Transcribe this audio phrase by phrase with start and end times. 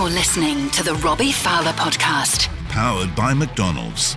[0.00, 2.48] You're listening to the Robbie Fowler podcast.
[2.70, 4.16] Powered by McDonald's.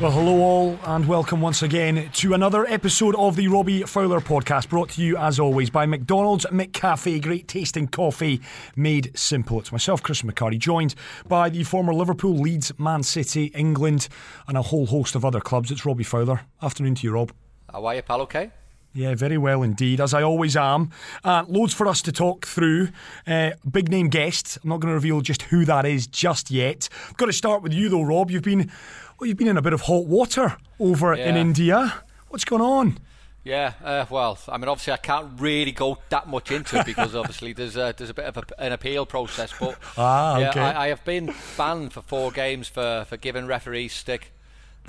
[0.00, 4.70] Well, hello all, and welcome once again to another episode of the Robbie Fowler podcast,
[4.70, 7.20] brought to you as always by McDonald's McCafe.
[7.20, 8.40] Great tasting coffee
[8.74, 9.60] made simple.
[9.60, 10.94] It's myself, Chris McCarty, joined
[11.28, 14.08] by the former Liverpool, Leeds, Man City, England,
[14.48, 15.70] and a whole host of other clubs.
[15.70, 16.40] It's Robbie Fowler.
[16.62, 17.30] Afternoon to you, Rob.
[17.70, 18.22] How are you, pal?
[18.22, 18.52] Okay.
[18.96, 20.90] Yeah, very well indeed, as I always am.
[21.24, 22.90] Uh, loads for us to talk through.
[23.26, 24.56] Uh, big name guest.
[24.62, 26.88] I'm not going to reveal just who that is just yet.
[27.08, 28.30] I've got to start with you though, Rob.
[28.30, 28.70] You've been
[29.18, 31.28] well, you've been in a bit of hot water over Yeah.
[31.28, 32.02] in India.
[32.28, 32.98] What's going on?
[33.42, 37.14] Yeah, uh, well, I mean, obviously, I can't really go that much into it because
[37.14, 39.52] obviously there's a, there's a bit of a, an appeal process.
[39.58, 40.52] But Ah, yeah.
[40.56, 44.32] I, I have been banned for four games for, for giving referees stick.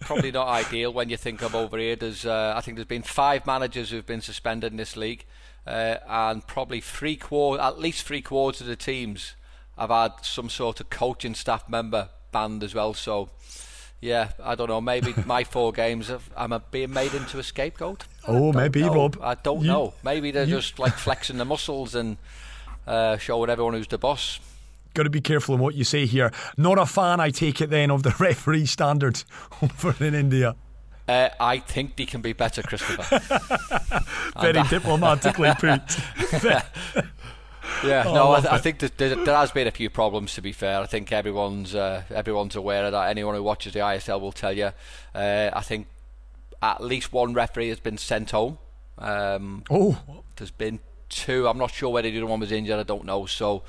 [0.00, 1.94] Probably not ideal when you think of over here.
[1.96, 5.24] There's, uh, I think there's been five managers who've been suspended in this league,
[5.66, 9.34] uh, and probably three quarter, at least three quarters of the teams
[9.78, 12.94] have had some sort of coaching staff member banned as well.
[12.94, 13.30] So.
[14.02, 14.80] Yeah, I don't know.
[14.80, 18.04] Maybe my four games have, am I being made into a scapegoat?
[18.26, 18.94] Oh, maybe, know.
[18.94, 19.18] Rob.
[19.22, 19.94] I don't You- know.
[20.02, 22.16] Maybe they're just like flexing the muscles and
[22.86, 24.40] uh, showing everyone who's the boss.
[24.94, 26.32] Got to be careful in what you say here.
[26.56, 29.24] Not a fan, I take it then, of the referee standards
[29.62, 30.56] over in India.
[31.08, 33.18] Uh, I think they can be better, Christopher.
[34.40, 35.98] Very diplomatically put.
[37.84, 40.34] yeah, Oh, no, I, th- I think there, there has been a few problems.
[40.34, 43.08] To be fair, I think everyone's uh, everyone's aware of that.
[43.10, 44.70] Anyone who watches the ISL will tell you.
[45.14, 45.86] Uh, I think
[46.62, 48.58] at least one referee has been sent home.
[48.98, 49.98] Um, oh,
[50.36, 51.48] There's been two.
[51.48, 52.78] I'm not sure whether the other one was injured.
[52.78, 53.26] I don't know.
[53.26, 53.62] So,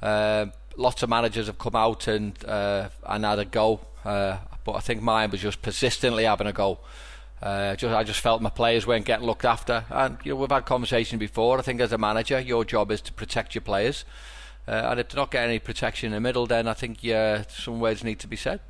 [0.00, 3.80] uh, lots of managers have come out and uh, and had a go.
[4.04, 6.78] Uh, but I think mine was just persistently having a go.
[7.42, 10.50] Uh, just, I just felt my players weren't getting looked after, and you know we've
[10.50, 11.58] had conversations before.
[11.58, 14.04] I think as a manager, your job is to protect your players,
[14.66, 17.44] uh, and if they're not getting any protection in the middle, then I think yeah,
[17.48, 18.60] some words need to be said.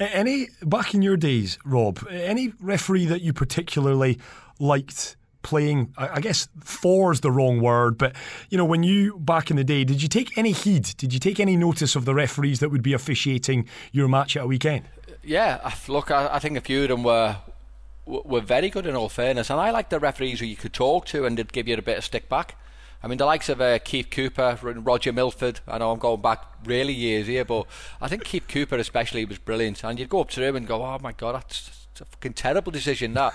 [0.00, 2.04] Any back in your days, Rob?
[2.10, 4.18] Any referee that you particularly
[4.58, 5.94] liked playing?
[5.96, 8.14] I guess for is the wrong word, but
[8.50, 10.94] you know, when you back in the day, did you take any heed?
[10.96, 14.44] Did you take any notice of the referees that would be officiating your match at
[14.44, 14.84] a weekend?
[15.22, 17.36] Yeah, look, I, think a few of them were
[18.06, 21.04] were very good in all fairness, and I like the referees who you could talk
[21.06, 22.56] to and they'd give you a bit of stick back.
[23.02, 25.60] I mean, the likes of uh, Keith Cooper, and Roger Milford.
[25.68, 27.66] I know I'm going back really years here, but
[28.00, 29.84] I think Keith Cooper especially was brilliant.
[29.84, 32.32] And you'd go up to him and go, "Oh my God, that's, that's a fucking
[32.32, 33.34] terrible decision that."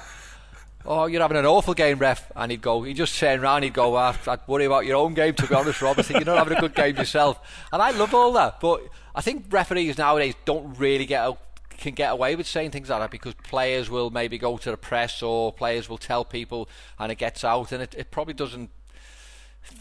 [0.86, 2.30] Oh, you're having an awful game, ref.
[2.36, 5.14] And he'd go, he'd just turn around, he'd go, ah, I'd worry about your own
[5.14, 5.98] game, to be honest, Rob.
[5.98, 7.40] I think you're not having a good game yourself.
[7.72, 8.60] And I love all that.
[8.60, 8.82] But
[9.16, 11.40] I think referees nowadays don't really get out,
[11.78, 14.78] can get away with saying things like that because players will maybe go to the
[14.78, 16.68] press or players will tell people
[17.00, 18.70] and it gets out and it, it probably doesn't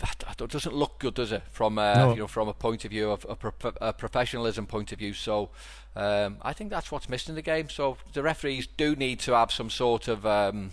[0.00, 1.42] it doesn't look good, does it?
[1.50, 2.10] From uh, No.
[2.12, 5.12] you know, from a point of view of a, pro- a professionalism point of view.
[5.12, 5.50] So,
[5.96, 7.68] um, I think that's what's missing in the game.
[7.68, 10.70] So the referees do need to have some sort of um,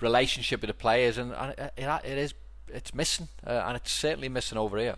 [0.00, 2.34] relationship with the players, and, and it, it, is
[2.68, 4.96] it's missing, uh, and it's certainly missing over here.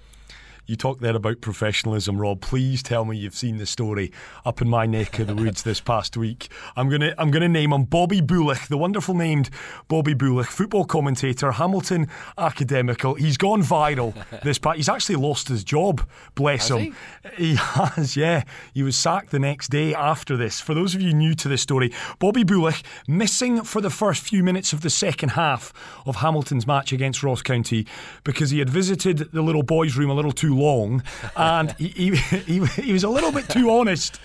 [0.68, 2.42] You talk there about professionalism, Rob.
[2.42, 4.12] Please tell me you've seen the story
[4.44, 6.50] up in my neck of the woods this past week.
[6.76, 9.48] I'm gonna I'm gonna name him Bobby Bullock, the wonderful named
[9.88, 12.06] Bobby Bullock, football commentator, Hamilton
[12.36, 13.14] academical.
[13.14, 14.12] He's gone viral
[14.42, 14.76] this past.
[14.76, 16.06] He's actually lost his job.
[16.34, 16.96] Bless Has him.
[17.38, 18.44] He has, yeah.
[18.74, 20.60] He was sacked the next day after this.
[20.60, 24.44] For those of you new to this story, Bobby Bullock missing for the first few
[24.44, 25.72] minutes of the second half
[26.04, 27.86] of Hamilton's match against Ross County
[28.22, 31.02] because he had visited the little boys' room a little too long
[31.36, 34.20] and he, he, he, he was a little bit too honest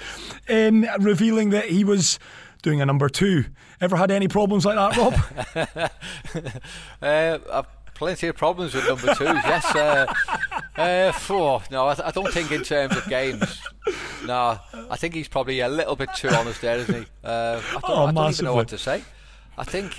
[0.50, 2.20] in revealing that he was
[2.62, 3.46] doing a number two.
[3.82, 5.92] Ever had any problems like that, Rob?
[7.02, 9.20] Uh, I've plenty of problems with number twos.
[9.46, 9.76] yes.
[9.76, 10.14] Uh,
[10.76, 13.62] uh, phew, no, I, I don't think in terms of games.
[14.26, 14.58] No,
[14.90, 17.08] I think he's probably a little bit too honest there, isn't he?
[17.24, 19.04] Uh, I don't, Oh, I don't even know what to say.
[19.58, 19.96] I think,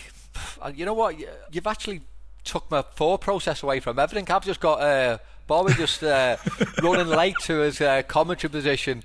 [0.60, 1.18] uh, you know what?
[1.18, 2.02] You- You've actually
[2.42, 4.28] took my thought process away from everything.
[4.34, 6.36] I've just got uh, Bobby just uh,
[6.82, 9.02] running late to his uh, commentary position.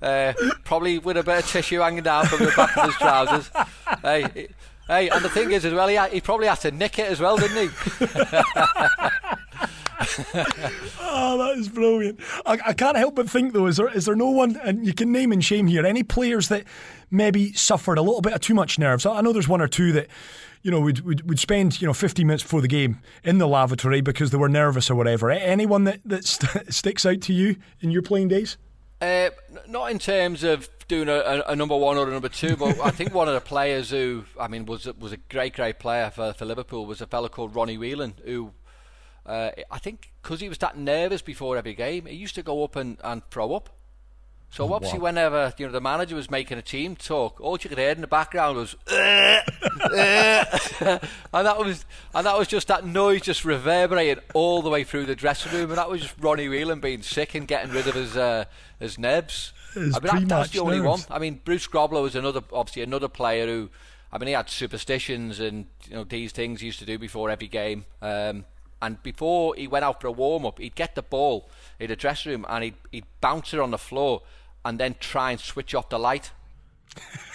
[0.00, 0.32] Uh,
[0.64, 3.50] probably with a bit of tissue hanging down from the back of his trousers.
[4.02, 4.48] hey,
[4.88, 7.20] hey, and the thing is as well, he, he probably had to nick it as
[7.20, 8.06] well, didn't he?
[11.14, 12.20] Oh, that is brilliant.
[12.46, 14.92] I, I can't help but think though, is there is there no one and you
[14.94, 16.64] can name and shame here, any players that
[17.10, 19.04] maybe suffered a little bit of too much nerves?
[19.06, 20.08] I know there's one or two that,
[20.62, 23.46] you know, would would, would spend, you know, 50 minutes before the game in the
[23.46, 25.30] lavatory because they were nervous or whatever.
[25.30, 28.56] Anyone that, that st- sticks out to you in your playing days?
[29.00, 29.30] Uh,
[29.68, 32.78] not in terms of doing a, a, a number one or a number two, but
[32.80, 36.10] I think one of the players who, I mean, was was a great, great player
[36.10, 38.52] for, for Liverpool was a fellow called Ronnie Whelan, who
[39.26, 42.64] uh, I think because he was that nervous before every game, he used to go
[42.64, 43.70] up and, and throw up.
[44.50, 47.70] So Oh, obviously, whenever you know the manager was making a team talk, all you
[47.70, 49.40] could hear in the background was, "Uh,
[49.80, 50.44] uh,"
[51.32, 55.06] and that was and that was just that noise just reverberated all the way through
[55.06, 57.94] the dressing room, and that was just Ronnie Whelan being sick and getting rid of
[57.94, 58.44] his uh,
[58.78, 59.54] his nebs.
[59.72, 61.00] His I mean, that, that's the only one.
[61.10, 63.70] I mean, Bruce Grobbelaar was another, obviously another player who,
[64.12, 67.30] I mean, he had superstitions and you know these things he used to do before
[67.30, 67.86] every game.
[68.02, 68.44] Um,
[68.82, 71.48] and before he went out for a warm up, he'd get the ball
[71.78, 74.22] in the dressing room and he'd he'd bounce it on the floor
[74.64, 76.32] and then try and switch off the light.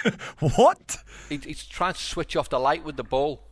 [0.40, 0.98] What?
[1.30, 3.47] He'd, he'd try and switch off the light with the ball.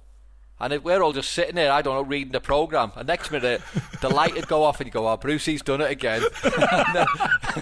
[0.57, 2.93] And we're all just sitting there, I don't know, reading the programme.
[2.95, 3.61] And next minute,
[4.01, 6.23] the light would go off and you go, oh, Brucey's done it again.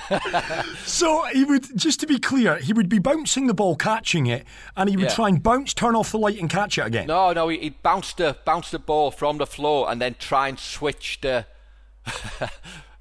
[0.86, 4.46] So he would, just to be clear, he would be bouncing the ball, catching it,
[4.76, 5.16] and he would Yeah.
[5.16, 7.08] try and bounce, turn off the light, and catch it again.
[7.08, 10.48] No, no, he, he'd bounce the bounce the ball from the floor and then try
[10.48, 11.46] and switch the.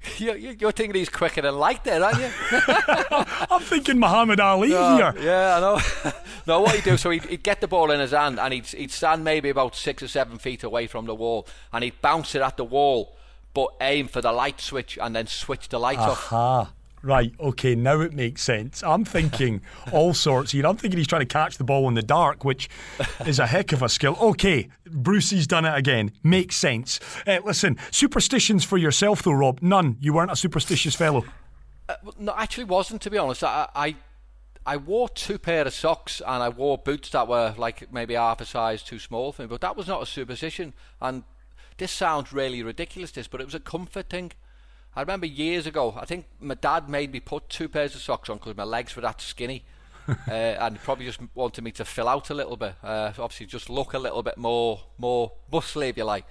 [0.17, 2.29] you're, you're thinking he's quicker than light there, aren't you?
[3.49, 5.13] I'm thinking Muhammad Ali here.
[5.19, 5.79] yeah, I know.
[6.47, 8.65] no, what he'd do, so he'd, he'd get the ball in his hand and he'd,
[8.67, 12.35] he'd stand maybe about six or seven feet away from the wall and he'd bounce
[12.35, 13.15] it at the wall,
[13.53, 16.73] but aim for the light switch and then switch the lights off.
[17.03, 17.33] Right.
[17.37, 18.81] Okay, now it makes sense.
[18.81, 19.61] I'm thinking
[19.91, 20.65] all sorts here.
[20.65, 22.69] I'm thinking he's trying to catch the ball in the dark, which
[23.25, 24.17] is a heck of a skill.
[24.21, 26.13] Okay, Brucey's done it again.
[26.23, 27.01] Makes sense.
[27.27, 29.61] Uh, listen, superstitions for yourself, though, Rob.
[29.61, 29.97] None.
[29.99, 31.25] You weren't a superstitious fellow.
[31.89, 33.43] Well, no, actually wasn't to be honest.
[33.43, 33.95] I, I
[34.65, 38.39] I wore two pair of socks and I wore boots that were like maybe half
[38.39, 40.73] a size too small for me, but that was not a superstition.
[41.01, 41.23] And
[41.77, 44.31] this sounds really ridiculous, this, but it was a comfort thing.
[44.95, 48.29] I remember years ago, I think my dad made me put two pairs of socks
[48.29, 49.63] on because my legs were that skinny.
[50.27, 52.75] uh, and probably just wanted me to fill out a little bit.
[52.83, 56.25] Uh, obviously, just look a little bit more, more muscly, if you like.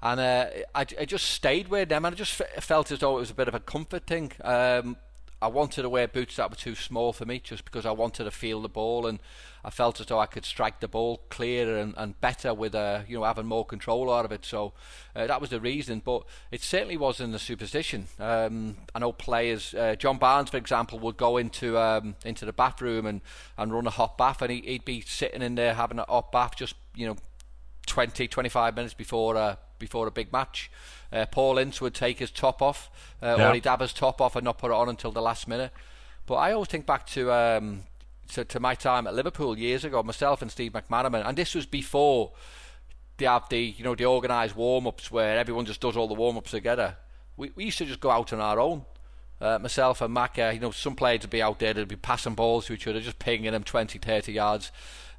[0.00, 3.16] And uh, I, I just stayed with them, and I just f- felt as though
[3.16, 4.32] it was a bit of a comfort thing.
[4.42, 4.96] Um,
[5.42, 8.24] I wanted to wear boots that were too small for me, just because I wanted
[8.24, 9.18] to feel the ball, and
[9.64, 13.00] I felt as though I could strike the ball clearer and, and better with, uh,
[13.08, 14.44] you know, having more control out of it.
[14.44, 14.72] So
[15.16, 16.00] uh, that was the reason.
[16.04, 18.06] But it certainly wasn't a superstition.
[18.20, 22.52] Um, I know players, uh, John Barnes, for example, would go into um, into the
[22.52, 23.20] bathroom and,
[23.58, 26.30] and run a hot bath, and he, he'd be sitting in there having a hot
[26.30, 27.16] bath, just you know,
[27.86, 30.70] 20, 25 minutes before uh, before a big match.
[31.12, 32.90] Uh, Paul Ince would take his top off,
[33.22, 33.50] uh, Yeah.
[33.50, 35.72] or he'd have his top off and not put it on until the last minute.
[36.26, 37.82] But I always think back to um,
[38.32, 41.66] to, to my time at Liverpool years ago, myself and Steve McManaman, and this was
[41.66, 42.32] before
[43.18, 46.14] they have the you know the organised warm ups where everyone just does all the
[46.14, 46.96] warm ups together.
[47.36, 48.84] We, we used to just go out on our own.
[49.40, 52.34] Uh, myself and Macca, you know, some players would be out there, they'd be passing
[52.36, 54.70] balls to each other, just pinging them 20, 30 yards.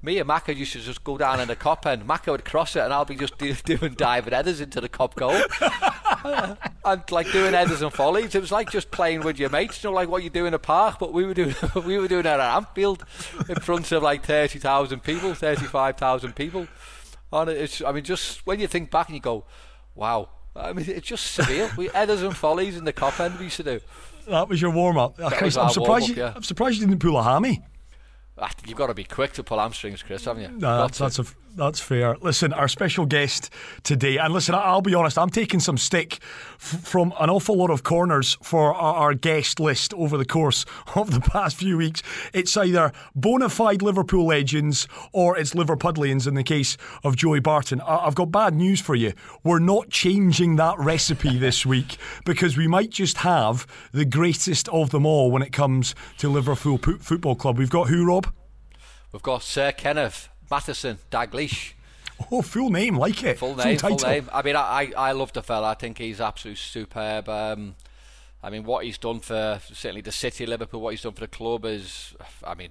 [0.03, 2.05] Me and Macca used to just go down in the Kop end.
[2.05, 5.15] Macca would cross it, and I'll be just do, doing diving headers into the Kop
[5.15, 5.31] goal.
[6.85, 8.35] and like doing headers and volleys.
[8.35, 10.53] It was like just playing with your mates, you know, like what you do in
[10.53, 10.99] a park.
[10.99, 11.55] But we were doing
[11.85, 13.05] we were doing it at Anfield
[13.47, 16.67] in front of like thirty thousand people, thirty five thousand people.
[17.31, 19.45] And it's I mean, just when you think back and you go,
[19.95, 20.29] wow.
[20.55, 21.75] I mean, it's just surreal.
[21.77, 23.79] we headers and volleys in the Kop end we used to do.
[24.27, 25.19] That was your warm up.
[25.19, 25.77] I'm surprised.
[25.79, 26.33] warm-up, you, yeah.
[26.35, 27.63] I'm surprised you didn't pull a hammy.
[28.37, 30.49] Ah, You've got to be quick to pull hamstrings, Chris, haven't you?
[30.49, 31.03] No, Got that's to.
[31.03, 31.25] that's, a,
[31.55, 32.15] that's fair.
[32.21, 33.49] Listen, our special guest
[33.83, 36.19] today, and listen, I'll be honest, I'm taking some stick
[36.55, 40.65] f- from an awful lot of corners for our, our guest list over the course
[40.95, 42.01] of the past few weeks.
[42.33, 47.81] It's either bona fide Liverpool legends or it's Liverpudlians in the case of Joey Barton.
[47.81, 49.13] I- I've got bad news for you.
[49.43, 54.89] We're not changing that recipe this week because we might just have the greatest of
[54.89, 57.57] them all when it comes to Liverpool Pu- Football Club.
[57.57, 58.33] We've got who, Rob?
[59.11, 61.73] We've got Sir Kenneth Mathieson Dalglish.
[62.31, 63.39] Oh, full name, like it.
[63.39, 64.29] Full name, full, name.
[64.31, 64.61] I mean, I,
[64.95, 65.69] I I love the fella.
[65.71, 67.27] I think he's absolutely superb.
[67.27, 67.75] Um,
[68.43, 71.21] I mean, what he's done for certainly the city, of Liverpool, what he's done for
[71.21, 72.13] the club is,
[72.45, 72.69] I mean,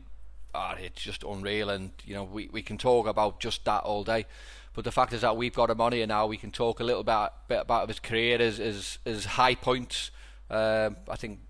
[0.55, 1.71] ah, it's just unreal.
[1.71, 4.27] And you know, we, we can talk about just that all day.
[4.75, 6.27] But the fact is that we've got him on here now.
[6.27, 10.13] We can talk a little bit, bit about his career, his his, his high points.
[10.51, 11.41] Um, I think,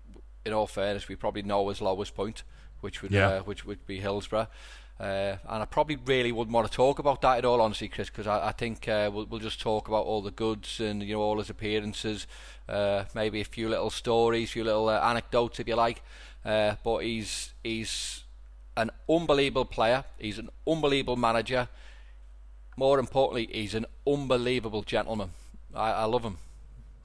[0.45, 2.43] in all fairness, we probably know his lowest point,
[2.81, 3.27] which would Yeah.
[3.27, 4.47] uh, which would be Hillsborough.
[4.99, 8.09] Uh, and I probably really wouldn't want to talk about that at all honestly, Chris,
[8.09, 11.15] because I, I think uh, we'll, we'll just talk about all the goods and you
[11.15, 12.27] know all his appearances,
[12.69, 16.03] uh, maybe a few little stories, a few little uh, anecdotes if you like.
[16.45, 18.23] Uh, but he's he's
[18.77, 20.03] an unbelievable player.
[20.19, 21.67] He's an unbelievable manager.
[22.77, 25.31] More importantly, he's an unbelievable gentleman.
[25.73, 26.37] I, I love him.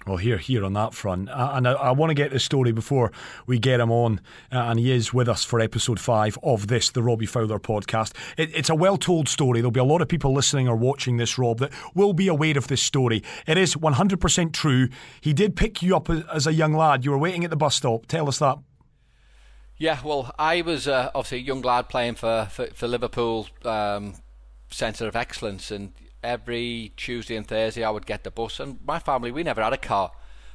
[0.06, 2.72] Well, here, here on that front, uh, and I, I want to get this story
[2.72, 3.12] before
[3.46, 6.90] we get him on, uh, and he is with us for episode five of this,
[6.90, 8.14] the Robbie Fowler podcast.
[8.38, 9.60] It, it's a well-told story.
[9.60, 12.56] There'll be a lot of people listening or watching this, Rob, that will be aware
[12.56, 13.22] of this story.
[13.46, 14.88] It is 100% true.
[15.20, 17.04] He did pick you up as, as a young lad.
[17.04, 18.06] You were waiting at the bus stop.
[18.06, 18.58] Tell us that.
[19.78, 24.14] Yeah, well, I was uh, obviously a young lad playing for for, for Liverpool um,
[24.70, 28.60] Centre of Excellence, and every Tuesday and Thursday I would get the bus.
[28.60, 30.12] And my family, we never had a car,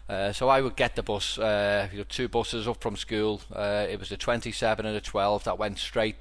[0.09, 1.37] uh, so I would get the bus.
[1.37, 3.41] Uh, you know, two buses up from school.
[3.51, 6.15] Uh, it was a 27 and a 12 that went straight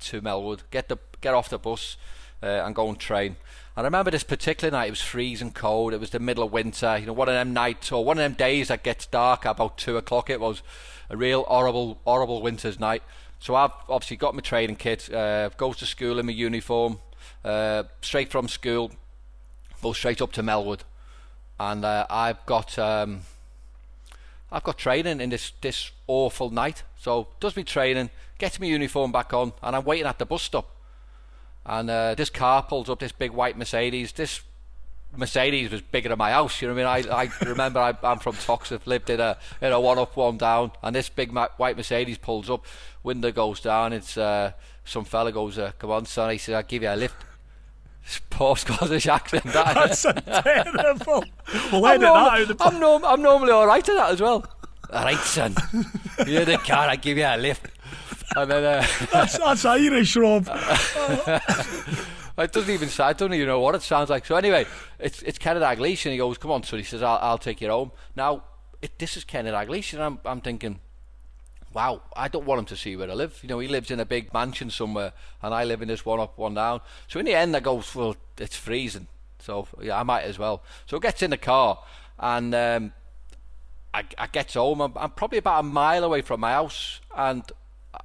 [0.00, 0.60] to Melwood.
[0.70, 1.96] Get the get off the bus
[2.42, 3.36] uh, and go and train.
[3.76, 4.86] I remember this particular night.
[4.86, 5.92] It was freezing cold.
[5.92, 6.98] It was the middle of winter.
[6.98, 9.78] You know, one of them nights or one of them days that gets dark about
[9.78, 10.30] two o'clock.
[10.30, 10.62] It was
[11.08, 13.02] a real horrible, horrible winter's night.
[13.38, 16.98] So I've obviously got my training kit, uh, goes to school in my uniform,
[17.44, 18.90] uh, straight from school,
[19.82, 20.80] go straight up to Melwood,
[21.58, 23.22] and uh, I've got um,
[24.52, 26.82] I've got training in this this awful night.
[26.98, 30.42] So does me training, gets my uniform back on, and I'm waiting at the bus
[30.42, 30.76] stop.
[31.64, 34.12] And uh, this car pulls up, this big white Mercedes.
[34.12, 34.42] This
[35.16, 36.60] Mercedes was bigger than my house.
[36.60, 37.10] You know what I mean?
[37.10, 40.38] I, I remember I, am from Toxteth, lived in a in a one up, one
[40.38, 42.64] down, and this big white Mercedes pulls up,
[43.02, 43.92] window goes down.
[43.92, 44.52] It's uh,
[44.84, 47.29] some fella goes, uh, "Come on, son," he says, "I'll give you a lift."
[48.30, 49.44] Poor Scottish accent.
[49.44, 51.24] That, That's terrible.
[51.72, 54.20] We'll edit norm- that out the I'm, norm- I'm normally all right at that as
[54.20, 54.44] well.
[54.92, 55.54] All right, son.
[56.26, 56.88] You're the car.
[56.88, 57.68] I give you a lift.
[58.36, 60.48] And then uh, that's, that's Irish, Rob.
[62.38, 62.88] it doesn't even.
[62.98, 64.24] I don't even know what it sounds like.
[64.24, 64.66] So anyway,
[64.98, 67.60] it's it's Kenneth Dalglish, and he goes, "Come on, son." He says, "I'll, I'll take
[67.60, 68.44] you home." Now,
[68.80, 70.80] it, this is Kenneth Dalglish, and I'm I'm thinking,
[71.72, 73.38] wow, I don't want him to see where I live.
[73.42, 75.12] You know, he lives in a big mansion somewhere,
[75.42, 76.80] and I live in this one up, one down.
[77.08, 79.06] So in the end, I go, well, it's freezing,
[79.38, 80.62] so yeah, I might as well.
[80.86, 81.78] So he gets in the car,
[82.18, 82.92] and um,
[83.94, 84.80] I, I get home.
[84.80, 87.44] I'm, I'm probably about a mile away from my house, and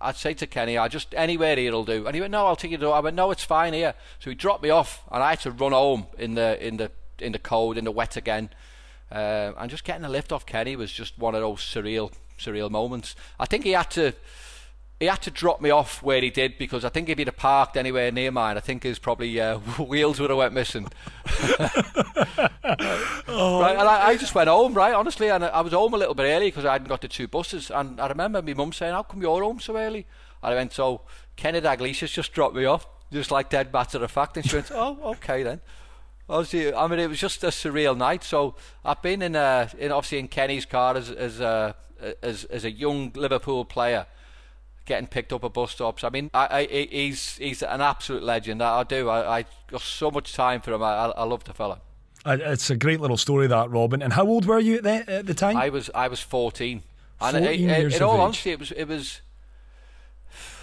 [0.01, 2.05] I'd say to Kenny, I just anywhere here'll do.
[2.05, 3.93] And he went, No, I'll take you to I went, No, it's fine here.
[4.19, 6.91] So he dropped me off and I had to run home in the in the
[7.19, 8.50] in the cold, in the wet again.
[9.12, 12.70] Uh, and just getting a lift off Kenny was just one of those surreal surreal
[12.70, 13.15] moments.
[13.39, 14.13] I think he had to
[15.00, 17.36] he had to drop me off where he did because I think if he'd have
[17.36, 20.88] parked anywhere near mine, I think his probably uh, wheels would have went missing.
[23.27, 23.60] oh.
[23.60, 26.15] Right, and I, I, just went home, right, honestly, and I was home a little
[26.15, 28.94] bit early because I hadn't got the two buses, and I remember my mum saying,
[28.94, 30.06] "How come you're home so early?"
[30.42, 31.01] And I went, "So
[31.36, 34.72] Kenneth Dalglish's just dropped me off, just like dead matter of fact," and she went,
[34.74, 35.60] "Oh, okay then."
[36.30, 38.24] Obviously, I mean, it was just a surreal night.
[38.24, 41.75] So I've been in, uh, in obviously in Kenny's car as as a
[42.22, 44.06] as as a young Liverpool player
[44.86, 46.04] getting picked up at bus stops.
[46.04, 48.62] I mean, I, I, he's he's an absolute legend.
[48.62, 49.10] I, I do.
[49.10, 50.84] I, I got so much time for him.
[50.84, 51.82] I, I love the fella.
[52.25, 54.02] It's a great little story, that Robin.
[54.02, 55.58] And how old were you at the, at the time?
[55.58, 56.84] I was I was fourteen.
[57.20, 58.22] 14 and it, years in of all age.
[58.22, 59.22] honesty, it was it was.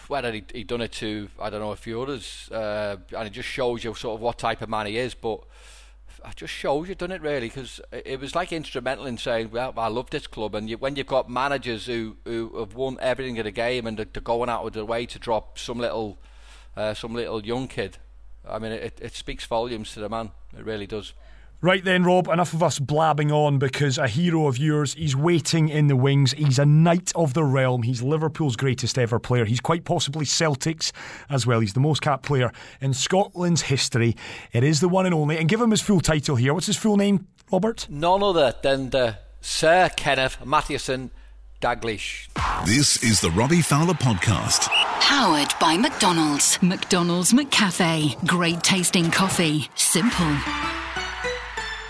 [0.09, 3.31] Well, he he done it to I don't know a few others, uh, and it
[3.31, 5.15] just shows you sort of what type of man he is.
[5.15, 5.41] But
[6.25, 7.49] it just shows you've done it really?
[7.49, 10.97] Because it was like instrumental in saying, "Well, I love this club." And you, when
[10.97, 14.49] you've got managers who, who have won everything in the game and they're, they're going
[14.49, 16.19] out of their way to drop some little,
[16.76, 17.99] uh, some little young kid,
[18.49, 20.33] I mean, it, it speaks volumes to the man.
[20.57, 21.12] It really does.
[21.64, 25.69] Right then, Rob, enough of us blabbing on because a hero of yours, he's waiting
[25.69, 26.33] in the wings.
[26.33, 27.85] He's a knight of the realm.
[27.85, 29.45] He's Liverpool's greatest ever player.
[29.45, 30.92] He's quite possibly Celtic's
[31.31, 31.61] as well.
[31.61, 32.50] He's the most capped player
[32.81, 34.16] in Scotland's history.
[34.52, 35.38] It is the one and only.
[35.38, 36.52] And give him his full title here.
[36.52, 37.87] What's his full name, Robert?
[37.88, 41.12] None other than the Sir Kenneth Mathieson
[41.61, 42.26] Dalglish.
[42.66, 44.66] This is the Robbie Fowler Podcast.
[44.99, 46.61] Powered by McDonald's.
[46.61, 48.26] McDonald's McCafe.
[48.26, 49.71] Great tasting coffee.
[49.76, 50.37] Simple.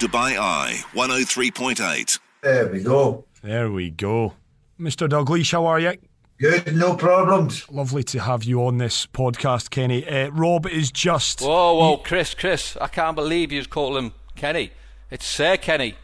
[0.03, 2.19] Dubai Eye 103.8.
[2.43, 3.25] There we go.
[3.41, 4.33] There we go.
[4.81, 5.09] Mr.
[5.09, 5.93] Dalglish, how are you?
[6.41, 7.71] Good, no problems.
[7.71, 10.05] Lovely to have you on this podcast, Kenny.
[10.05, 11.41] Uh, Rob is just.
[11.41, 14.73] Whoa, whoa, Chris, Chris, I can't believe you call him Kenny.
[15.09, 15.95] It's Sir Kenny.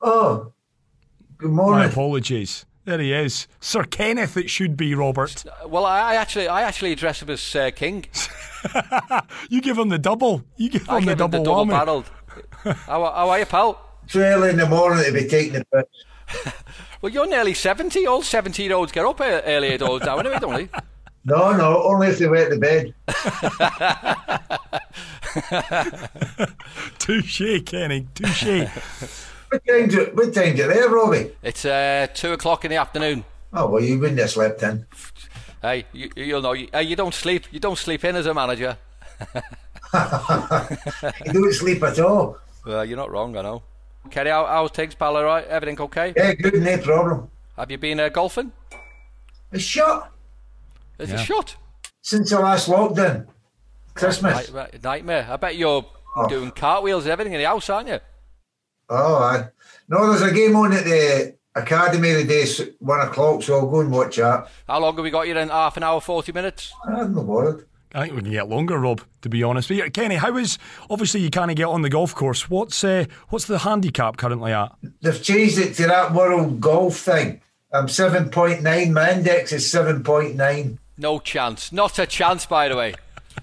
[0.00, 0.54] Oh,
[1.36, 1.72] good morning.
[1.72, 1.90] My morning.
[1.92, 2.64] apologies.
[2.86, 4.34] There he is, Sir Kenneth.
[4.38, 5.44] It should be Robert.
[5.66, 8.06] Well, I, I actually, I actually address him as Sir King.
[9.50, 10.44] You give him the double.
[10.56, 11.70] You give I him the give him double the double whammy.
[11.70, 12.10] barreled.
[12.64, 13.78] How, how are you, pal?
[14.08, 16.52] Too early in the morning to be taking the piss.
[17.02, 18.06] Well, you're nearly 70.
[18.06, 20.68] All 70 year olds get up e- early at all now, anyway, don't they?
[21.24, 22.94] No, no, only if they wet the bed.
[26.98, 28.08] Touche, Kenny.
[28.14, 28.66] Touche.
[29.48, 31.30] What time's it, what time's it there, Robbie?
[31.42, 33.24] It's uh, 2 o'clock in the afternoon.
[33.52, 34.84] Oh, well, you wouldn't have slept in.
[35.60, 36.54] Hey, you, you'll know.
[36.54, 37.44] You, hey, you don't sleep.
[37.52, 38.76] You don't sleep in as a manager.
[39.24, 39.42] You
[41.32, 42.38] don't sleep at all.
[42.64, 43.62] Well, you're not wrong, I know.
[44.10, 45.16] Kenny, how, how's things, pal?
[45.16, 45.46] All right?
[45.46, 46.12] Everything okay?
[46.16, 47.30] Yeah, good, no problem.
[47.56, 48.52] Have you been uh, golfing?
[49.52, 50.12] A shot
[50.98, 51.16] Is Yeah.
[51.20, 51.56] it shut?
[52.00, 53.26] since the last lockdown.
[53.94, 54.52] Christmas.
[54.52, 55.26] Night- nightmare.
[55.30, 55.84] I bet you're
[56.16, 56.28] Oh.
[56.28, 57.98] doing cartwheels and everything in the house, aren't you?
[58.90, 59.48] Oh, aye.
[59.88, 63.80] No, there's a game on at the academy today, s- one o'clock, so I'll go
[63.80, 64.48] and watch that.
[64.68, 65.48] How long have we got you in?
[65.48, 66.72] Half an hour, 40 minutes?
[66.86, 67.66] I'm not bothered.
[67.94, 69.02] I think we can get longer, Rob.
[69.22, 70.58] To be honest, but yeah, Kenny, how is
[70.90, 72.48] obviously you can't get on the golf course.
[72.50, 74.72] What's uh, what's the handicap currently at?
[75.00, 77.40] They've changed it to that world golf thing.
[77.72, 78.62] I'm 7.9.
[78.92, 80.78] My index is 7.9.
[80.98, 81.72] No chance.
[81.72, 82.94] Not a chance, by the way.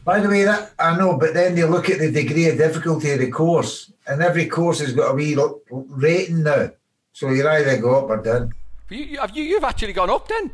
[0.05, 3.11] By the way, that I know, but then they look at the degree of difficulty
[3.11, 6.71] of the course, and every course has got a wee lo- rating now.
[7.11, 8.53] So you either go up or down.
[8.89, 10.51] You, you, have you, you've actually gone up then?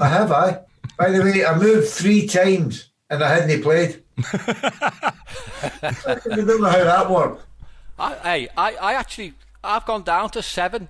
[0.00, 0.60] I have, I.
[0.98, 4.02] By the way, I moved three times and I hadn't played.
[4.32, 7.46] I don't know how that worked.
[7.98, 10.88] I, hey, I, I actually, I've gone down to seven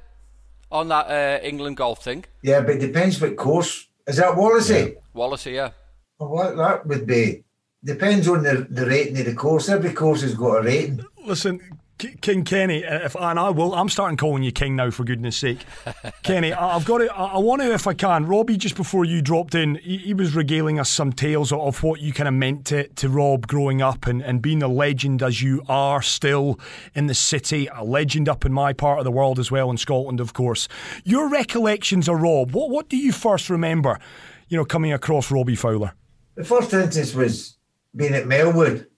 [0.70, 2.24] on that uh, England golf thing.
[2.42, 3.86] Yeah, but it depends what course.
[4.06, 4.96] Is that Wallasey?
[5.14, 5.70] Wallacey, yeah.
[6.18, 7.44] Well, what that would be.
[7.84, 9.68] Depends on the, the rating of the course.
[9.68, 11.04] Every course has got a rating.
[11.24, 11.64] Listen, K-
[11.98, 15.36] King Kenny, uh, if and I will, I'm starting calling you King now for goodness
[15.36, 15.64] sake.
[16.24, 18.26] Kenny, I- I've got to, I I want to, if I can.
[18.26, 21.82] Robbie, just before you dropped in, he, he was regaling us some tales of, of
[21.84, 25.22] what you kind of meant to, to Rob growing up and, and being a legend
[25.22, 26.58] as you are still
[26.94, 29.76] in the city, a legend up in my part of the world as well, in
[29.76, 30.66] Scotland, of course.
[31.04, 34.00] Your recollections of Rob, what, what do you first remember,
[34.48, 35.92] you know, coming across Robbie Fowler?
[36.34, 37.56] The first instance was
[37.94, 38.88] being at Melwood.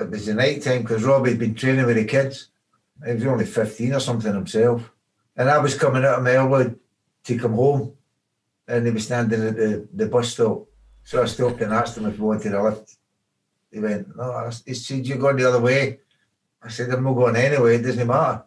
[0.00, 2.48] It was the night time because Robbie had been training with the kids.
[3.06, 4.90] He was only 15 or something himself.
[5.36, 6.78] And I was coming out of Melwood
[7.24, 7.92] to come home.
[8.66, 10.66] And he was standing at the, the bus stop.
[11.02, 12.96] So I stopped and asked him if he wanted a lift.
[13.70, 16.00] He went, No, he said, You're going the other way.
[16.62, 18.44] I said, I'm not going anyway, it doesn't matter.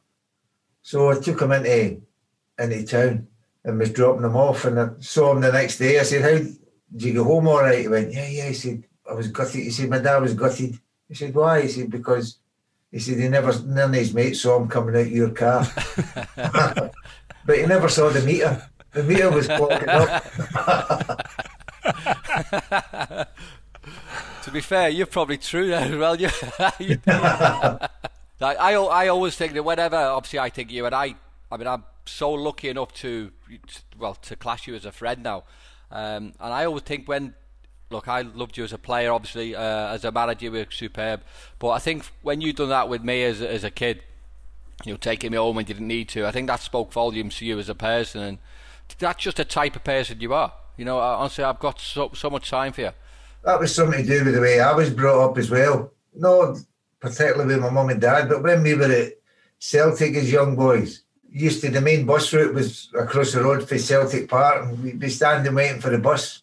[0.82, 2.02] So I took him into,
[2.60, 3.28] into town
[3.64, 4.66] and was dropping him off.
[4.66, 6.00] And I saw him the next day.
[6.00, 7.80] I said, How did you go home all right?
[7.80, 8.48] He went, Yeah, yeah.
[8.48, 9.64] He said, I was gutted.
[9.64, 10.80] He said, My dad was gutted.
[11.14, 11.62] He said, Why?
[11.62, 12.40] He said, Because
[12.92, 15.64] he said he never none of his mates saw him coming out your car.
[17.46, 18.68] but he never saw the meter.
[18.94, 20.24] The meter was clocking up.
[24.44, 26.16] To be fair, you're probably true there as well.
[26.20, 26.30] You,
[26.80, 27.90] you- I,
[28.42, 31.16] I, I always think that whenever, obviously, I think you and I.
[31.50, 33.32] I mean, I'm so lucky enough to,
[33.98, 35.44] well, to class you as a friend now,
[35.92, 37.36] um, and I always think when,
[37.94, 41.22] look, I loved you as a player, obviously, uh, as a manager, you were superb,
[41.60, 44.04] but I think when you done that with me as as a kid,
[44.84, 47.38] you know, taking me home when you didn't need to, I think that spoke volumes
[47.38, 48.38] to you as a person, and
[49.00, 50.52] that's just the type of person you are.
[50.76, 52.92] You know, honestly, I've got so so much time for you.
[53.44, 55.94] That was something to do with the way I was brought up as well.
[56.16, 56.58] Not
[57.00, 59.14] particularly with my mum and dad, but when we were at
[59.60, 63.78] Celtic as young boys, used to the main bus route was across the road for
[63.78, 66.43] Celtic Park, and we'd be standing waiting for the bus.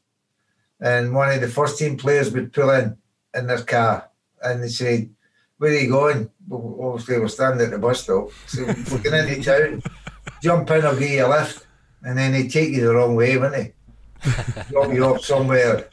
[0.80, 2.96] And one of the first team players would pull in
[3.34, 4.08] in their car,
[4.42, 5.10] and they say,
[5.58, 8.30] "Where are you going?" Well, obviously, we're standing at the bus stop.
[8.46, 9.82] So we're going into town.
[10.42, 11.66] Jump in, I'll give you a lift,
[12.02, 13.72] and then they'd take you the wrong way, wouldn't he?
[14.70, 15.90] Drop you off somewhere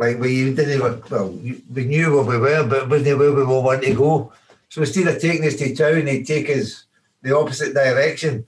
[0.00, 3.44] like where you didn't even, well, we knew where we were, but wasn't where we
[3.44, 4.32] were wanting to go.
[4.68, 6.84] So instead of taking us to town, they'd take us
[7.22, 8.46] the opposite direction.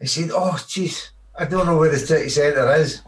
[0.00, 3.02] He said, Oh, jeez, I don't know where the city centre is.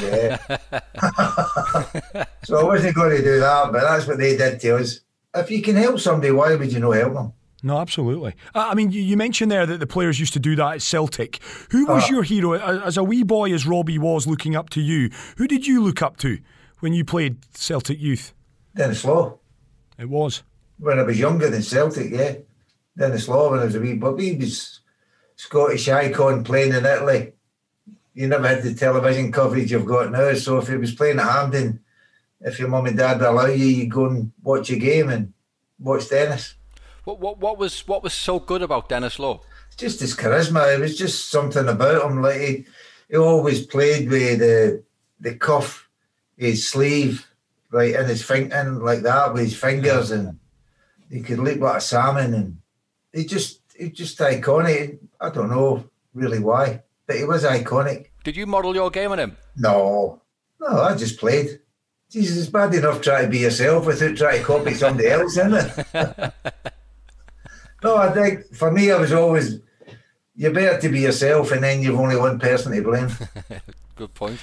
[0.00, 0.36] Yeah.
[2.44, 5.00] so I wasn't going to do that, but that's what they did to us.
[5.34, 7.32] If you can help somebody, why would you not help them?
[7.62, 8.34] No, absolutely.
[8.54, 11.40] I mean, you, you mentioned there that the players used to do that at Celtic.
[11.70, 14.80] Who was Uh, your hero as a wee boy, as Robbie was looking up to
[14.82, 15.10] you?
[15.38, 16.38] Who did you look up to
[16.80, 18.34] when you played Celtic youth?
[18.76, 19.38] Denis Law.
[19.98, 20.42] It was.
[20.78, 22.34] When I was younger than Celtic, yeah.
[22.98, 24.80] Denis Law when I was a wee but he was
[25.36, 27.32] Scottish icon playing in Italy.
[28.14, 30.32] You never had the television coverage you've got now.
[30.34, 31.80] So if he was playing at Hampden,
[32.40, 35.32] if your mum and dad allow you, you go and watch a game and
[35.78, 36.54] watch Denis.
[37.04, 39.40] What, what, what was what was so good about Denis Law?
[39.76, 40.74] Just his charisma.
[40.74, 42.22] It was just something about him.
[42.22, 42.66] Like he,
[43.10, 44.82] he always played with the
[45.20, 45.88] the cuff,
[46.36, 47.26] his sleeve,
[47.70, 50.38] right in his finger, like that with his fingers, and
[51.10, 52.58] he could leap like a salmon, and
[53.12, 54.98] he just he just iconic.
[55.20, 58.06] I don't know really why, but he was iconic.
[58.24, 59.36] Did you model your game on him?
[59.56, 60.22] No,
[60.60, 61.60] no, I just played.
[62.10, 65.54] Jesus, it's bad enough trying to be yourself without trying to copy somebody else, isn't
[65.54, 65.86] it?
[67.82, 69.60] no, I think for me, I was always
[70.36, 73.08] you're better to be yourself, and then you've only one person to blame.
[73.96, 74.40] Good point.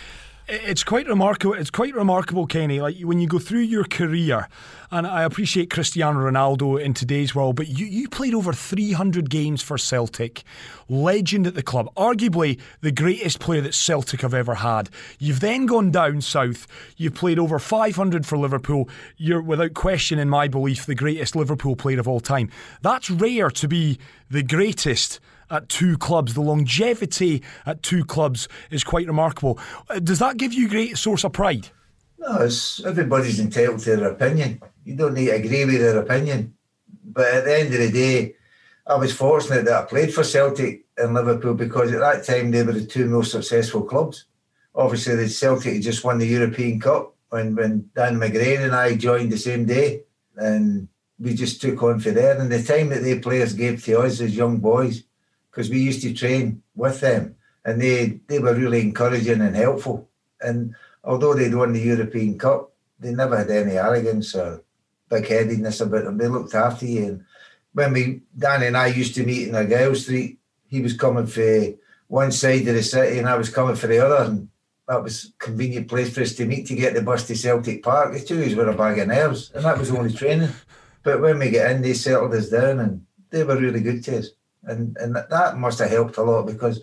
[0.48, 1.54] It's quite remarkable.
[1.54, 2.82] It's quite remarkable, Kenny.
[2.82, 4.48] Like when you go through your career,
[4.92, 9.62] and I appreciate Cristiano Ronaldo in today's world, but you, you played over 300 games
[9.62, 10.44] for Celtic,
[10.90, 14.90] legend at the club, arguably the greatest player that Celtic have ever had.
[15.20, 16.68] You've then gone down south.
[16.98, 18.90] You've played over 500 for Liverpool.
[19.18, 22.50] You're, without question, in my belief, the greatest Liverpool player of all time.
[22.82, 24.00] That's rare to be
[24.30, 25.20] the greatest
[25.52, 26.34] at two clubs.
[26.34, 29.60] The longevity at two clubs is quite remarkable.
[29.90, 31.70] Uh, does that give you great source of pride?
[32.18, 32.48] No,
[32.86, 34.62] everybody's entitled to their opinion.
[34.86, 36.56] You don't need to agree with their opinion.
[37.04, 38.36] But at the end of the day,
[38.88, 42.64] I was fortunate that I played for Celtic and Liverpool because at that time they
[42.64, 44.26] were the two most successful clubs.
[44.74, 48.96] Obviously, the Celtic had just won the European Cup when, when Dan McGrain and I
[48.96, 50.04] joined the same day.
[50.38, 50.88] And
[51.20, 52.40] we just took on for there.
[52.40, 55.04] And the time that they players gave to us as young boys,
[55.52, 57.36] because we used to train with them
[57.66, 60.10] and they, they were really encouraging and helpful.
[60.40, 64.64] And although they'd won the European Cup, they never had any arrogance or
[65.10, 66.18] big headedness about them.
[66.18, 67.06] They looked after you.
[67.06, 67.26] And
[67.74, 71.74] when we, Danny and I used to meet in Argyle Street, he was coming for
[72.08, 74.32] one side of the city and I was coming for the other.
[74.32, 74.50] And
[74.88, 78.14] that was convenient place for us to meet to get the bus to Celtic Park.
[78.14, 80.50] The two of us were a bag of nerves and that was only training.
[81.04, 84.20] But when we get in, they settled us down and they were really good to
[84.20, 84.30] us
[84.64, 86.82] and and that must have helped a lot because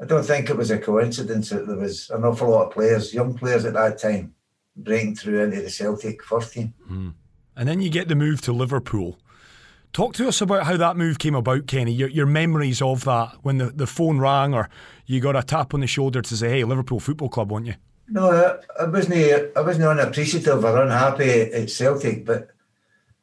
[0.00, 3.14] I don't think it was a coincidence that there was an awful lot of players,
[3.14, 4.34] young players at that time,
[4.76, 6.74] breaking through into the Celtic first team.
[6.90, 7.14] Mm.
[7.56, 9.18] And then you get the move to Liverpool.
[9.92, 11.92] Talk to us about how that move came about, Kenny.
[11.92, 14.68] Your, your memories of that when the, the phone rang or
[15.06, 17.74] you got a tap on the shoulder to say, "Hey, Liverpool Football Club, won't you?"
[18.08, 19.56] No, I, I wasn't.
[19.56, 22.50] I wasn't unappreciative or unhappy at Celtic, but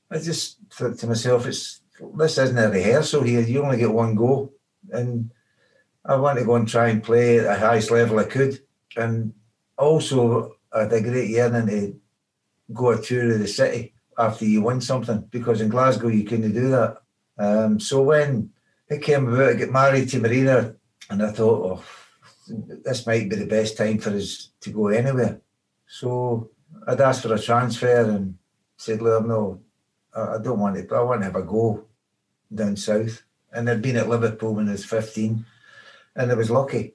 [0.10, 1.81] I just thought to myself, "It's
[2.16, 3.42] this isn't a rehearsal here.
[3.42, 4.52] You only get one go,
[4.92, 5.32] and
[6.06, 8.60] I want to go and try and play at the highest level I could.
[8.98, 9.34] And
[9.78, 12.00] also, I had a great yearning to
[12.74, 16.54] go a tour of the city after you win something because in Glasgow you couldn't
[16.54, 16.98] do that.
[17.38, 18.52] Um, so when
[18.90, 20.76] it came about, I get married to Marina,
[21.10, 21.84] and I thought, oh,
[22.84, 25.42] this might be the best time for us to go anywhere.
[25.88, 26.50] So
[26.88, 28.38] I'd asked for a transfer and
[28.78, 29.62] said, look, no,
[30.16, 31.86] I don't want to, I want to have a go
[32.54, 33.24] down south.
[33.54, 35.46] And I'd been at Liverpool when I was 15.
[36.16, 36.94] And I was lucky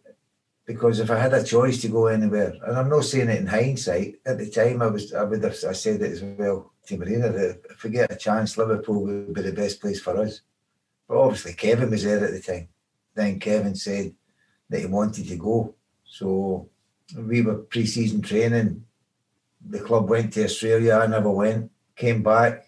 [0.67, 3.47] because if I had a choice to go anywhere, and I'm not saying it in
[3.47, 6.99] hindsight, at the time I was I would have I said it as well to
[6.99, 10.41] Marina that if we get a chance, Liverpool would be the best place for us.
[11.09, 12.69] But obviously Kevin was there at the time.
[13.15, 14.15] Then Kevin said
[14.69, 15.75] that he wanted to go.
[16.05, 16.69] So
[17.17, 18.85] we were pre season training.
[19.69, 22.66] The club went to Australia, I never went, came back,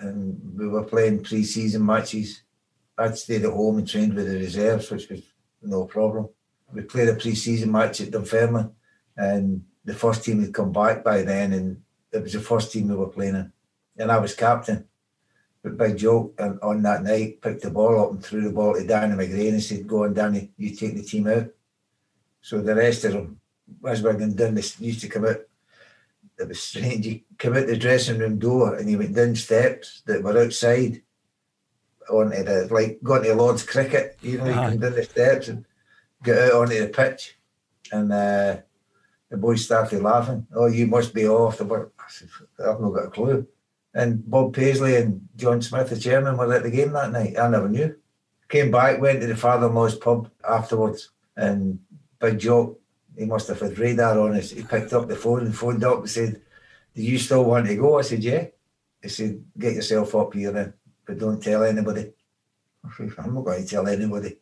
[0.00, 2.42] and we were playing pre-season matches.
[2.98, 5.22] I'd stayed at home and trained with the reserves, which was
[5.62, 6.28] no problem.
[6.72, 8.70] We played a pre-season match at Dunfermline,
[9.16, 11.82] and the first team had come back by then, and
[12.12, 13.52] it was the first team we were playing in,
[13.98, 14.86] and I was captain.
[15.62, 18.86] But Big Jock on that night picked the ball up and threw the ball to
[18.86, 21.48] Danny McGrain and said, "Go on, Danny, you take the team out."
[22.40, 23.40] So the rest of them,
[23.84, 25.40] as we're going down, this used to come out
[26.40, 27.04] it was strange.
[27.04, 31.02] He came out the dressing room door and he went down steps that were outside
[32.08, 34.18] onto the like going to Lord's cricket.
[34.22, 34.62] You know, uh-huh.
[34.62, 35.64] he came down the steps and
[36.22, 37.38] got out onto the pitch,
[37.92, 38.56] and uh,
[39.28, 40.46] the boys started laughing.
[40.54, 41.60] Oh, you must be off.
[41.60, 41.66] I
[42.08, 43.46] said, I've not got a clue.
[43.92, 47.38] And Bob Paisley and John Smith, the chairman, were at the game that night.
[47.38, 47.96] I never knew.
[48.48, 51.80] Came back, went to the father-in-law's pub afterwards, and
[52.20, 52.79] Big Jock
[53.16, 54.50] he must have had radar on us.
[54.50, 56.40] He picked up the phone and phoned up and said,
[56.94, 57.98] Do you still want to go?
[57.98, 58.46] I said, Yeah.
[59.02, 60.74] He said, Get yourself up here then,
[61.06, 62.12] but don't tell anybody.
[62.96, 64.36] Said, I'm not going to tell anybody.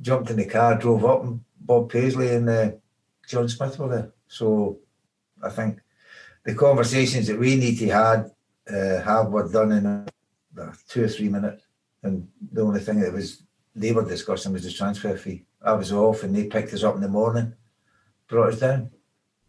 [0.00, 2.70] Jumped in the car, drove up, and Bob Paisley and uh,
[3.26, 4.12] John Smith were there.
[4.28, 4.78] So
[5.42, 5.80] I think
[6.44, 8.30] the conversations that we need to had
[8.72, 11.64] uh, have were done in uh, two or three minutes.
[12.02, 13.42] And the only thing that was
[13.74, 15.44] they were discussing was the transfer fee.
[15.62, 17.54] I was off and they picked us up in the morning
[18.30, 18.90] brought us down.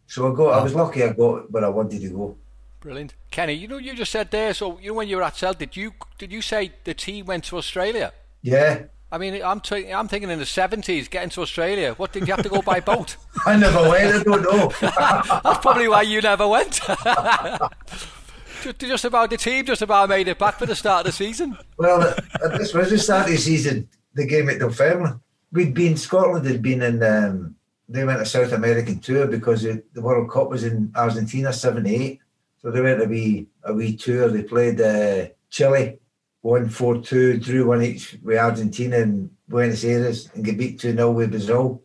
[0.06, 0.48] So I got.
[0.48, 0.50] Oh.
[0.50, 1.02] I was lucky.
[1.02, 2.36] I got where I wanted to go.
[2.80, 3.54] Brilliant, Kenny.
[3.54, 4.52] You know, you just said there.
[4.52, 7.26] So you know, when you were at Celtic, did you did you say the team
[7.26, 8.12] went to Australia?
[8.42, 8.84] Yeah.
[9.10, 11.94] I mean, I'm t- I'm thinking in the seventies, getting to Australia.
[11.94, 13.16] What did you have to go by boat?
[13.46, 14.14] I never went.
[14.14, 14.72] I don't know.
[14.80, 16.80] That's probably why you never went.
[18.78, 21.56] just about the team, just about made it back for the start of the season.
[21.76, 23.88] Well, at this was the start of the season.
[24.14, 25.20] The game at Dunfermline.
[25.52, 27.56] We'd been Scotland had been in um,
[27.92, 32.20] they went a South American tour because it, the World Cup was in Argentina '78.
[32.60, 34.28] So they went a wee a wee tour.
[34.28, 35.98] They played uh, Chile,
[36.40, 40.92] one four two, drew one each with Argentina and Buenos Aires, and get beat two
[40.92, 41.82] 0 with Brazil.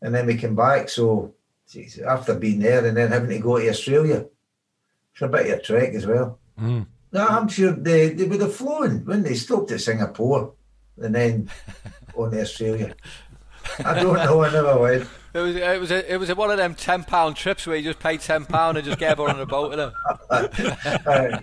[0.00, 0.88] And then we came back.
[0.88, 1.34] So
[1.68, 4.26] geez, after being there and then having to go to Australia,
[5.12, 6.38] it's a bit of a trek as well.
[6.60, 6.86] Mm.
[7.12, 10.54] No, I'm sure they, they would have flown when they stopped at Singapore
[10.98, 11.50] and then
[12.16, 12.94] on to Australia.
[13.84, 15.08] I don't know, I never went.
[15.34, 17.76] It was it was a, it was a, one of them ten pound trips where
[17.76, 19.78] you just pay ten pound and just get everyone on a boat with
[20.30, 21.40] Uh,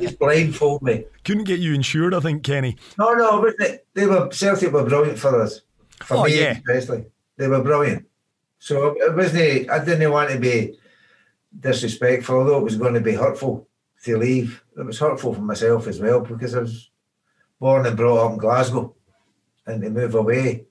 [0.00, 1.04] Just blindfold me.
[1.24, 2.76] Couldn't get you insured, I think, Kenny.
[2.96, 5.60] No, no, but they, they were Celtic were brilliant for us.
[6.02, 6.52] For Oh, me yeah.
[6.66, 7.06] especially.
[7.36, 8.06] They were brilliant.
[8.60, 10.78] So it wasn't I didn't want to be
[11.58, 13.68] disrespectful, although it was going to be hurtful
[14.04, 14.62] to leave.
[14.78, 16.90] It was hurtful for myself as well because I was
[17.60, 18.94] born and brought up in Glasgow
[19.66, 20.66] and to move away.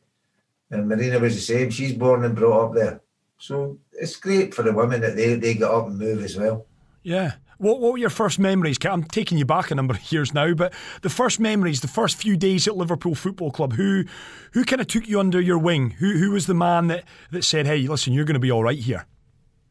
[0.71, 1.69] And Marina was the same.
[1.69, 3.02] She's born and brought up there.
[3.38, 6.65] So it's great for the women that they, they get up and move as well.
[7.04, 7.34] Yeah.
[7.58, 8.78] What, what were your first memories?
[8.84, 12.17] I'm taking you back a number of years now, but the first memories, the first
[12.17, 14.06] few days at Liverpool Football Club, who
[14.54, 15.91] who kind of took you under your wing?
[15.91, 18.63] Who who was the man that, that said, hey, listen, you're going to be all
[18.63, 19.06] right here?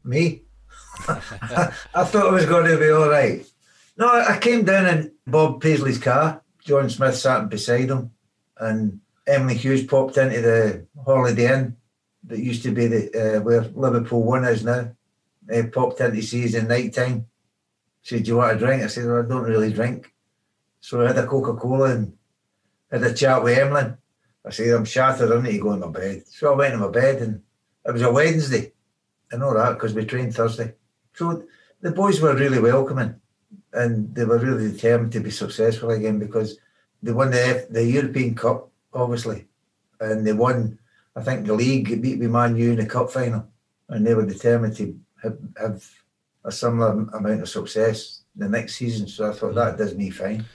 [0.03, 0.43] Me?
[1.07, 3.45] I thought I was going to be all right.
[3.97, 6.41] No, I came down in Bob Paisley's car.
[6.63, 8.11] John Smith sat beside him,
[8.57, 11.77] and Emlyn Hughes popped into the Holiday Inn
[12.25, 14.91] that used to be the uh, where Liverpool One is now.
[15.45, 17.27] They popped in to see us in night time.
[18.01, 20.13] Said, "Do you want a drink?" I said, well, "I don't really drink."
[20.81, 22.13] So I had a Coca Cola and
[22.91, 23.97] had a chat with Emlyn.
[24.45, 25.31] I said, "I'm shattered.
[25.31, 27.41] I need to go in my bed." So I went in my bed, and
[27.85, 28.73] it was a Wednesday.
[29.31, 30.75] I know that because we trained Thursday.
[31.13, 31.43] So
[31.81, 33.19] the boys were really welcoming
[33.73, 36.57] and they were really determined to be successful again because
[37.01, 39.47] they won the, F- the European Cup, obviously,
[39.99, 40.79] and they won,
[41.15, 43.47] I think, the league, beat me Man U in the cup final,
[43.89, 45.89] and they were determined to have, have
[46.45, 49.07] a similar amount of success the next season.
[49.07, 50.45] So I thought that does me fine.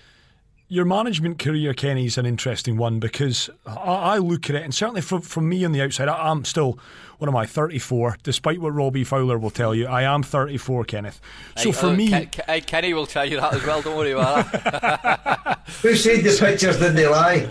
[0.70, 4.74] Your management career, Kenny, is an interesting one because I, I look at it, and
[4.74, 6.78] certainly from, from me on the outside, I, I'm still,
[7.16, 9.86] what am I, 34, despite what Robbie Fowler will tell you.
[9.86, 11.22] I am 34, Kenneth.
[11.56, 12.10] So Hey, for uh, me.
[12.26, 13.80] Ke- Ke- Kenny will tell you that as well.
[13.80, 15.62] Don't worry about that.
[15.80, 17.48] Who said the pictures didn't they lie?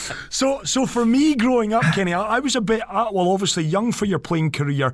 [0.30, 3.64] So, so for me growing up, Kenny, I, I was a bit uh, well, obviously
[3.64, 4.92] young for your playing career,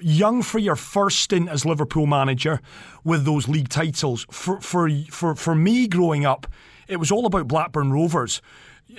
[0.00, 2.60] young for your first stint as Liverpool manager
[3.04, 4.26] with those league titles.
[4.30, 6.46] For for for for me growing up,
[6.88, 8.40] it was all about Blackburn Rovers.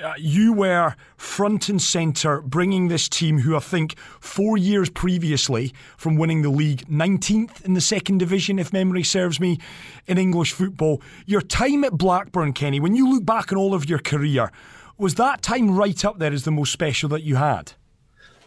[0.04, 5.74] Uh, You were front and centre, bringing this team, who I think four years previously
[5.96, 9.60] from winning the league, 19th in the second division, if memory serves me,
[10.08, 11.02] in English football.
[11.28, 14.52] Your time at Blackburn, Kenny, when you look back on all of your career,
[14.98, 17.74] was that time right up there as the most special that you had?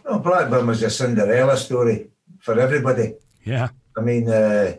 [0.03, 2.09] No, Blackburn was a Cinderella story
[2.49, 3.13] for everybody.
[3.43, 3.69] Yeah.
[3.95, 4.77] I mean, uh,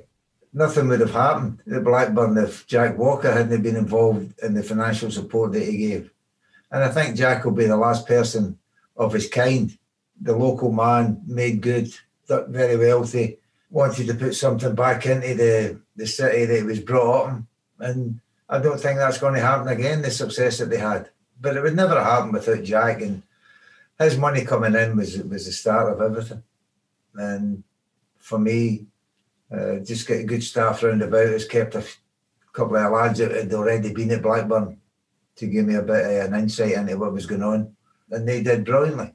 [0.52, 5.10] nothing would have happened at Blackburn if Jack Walker hadn't been involved in the financial
[5.10, 6.10] support that he gave.
[6.72, 8.58] And I think Jack will be the last person
[8.96, 9.76] of his kind.
[10.20, 11.94] The local man made good,
[12.28, 13.38] very wealthy,
[13.70, 17.46] wanted to put something back into the, the city that he was brought up in.
[17.78, 21.10] And I don't think that's going to happen again, the success that they had.
[21.40, 23.00] But it would never happen without Jack.
[23.00, 23.22] And
[23.98, 26.42] his money coming in was, was the start of everything.
[27.14, 27.64] And
[28.18, 28.86] for me,
[29.50, 31.84] uh, just getting good staff round about has kept a
[32.52, 34.78] couple of lads that had already been at Blackburn
[35.36, 37.74] to give me a bit of an insight into what was going on.
[38.10, 39.14] And they did brilliantly.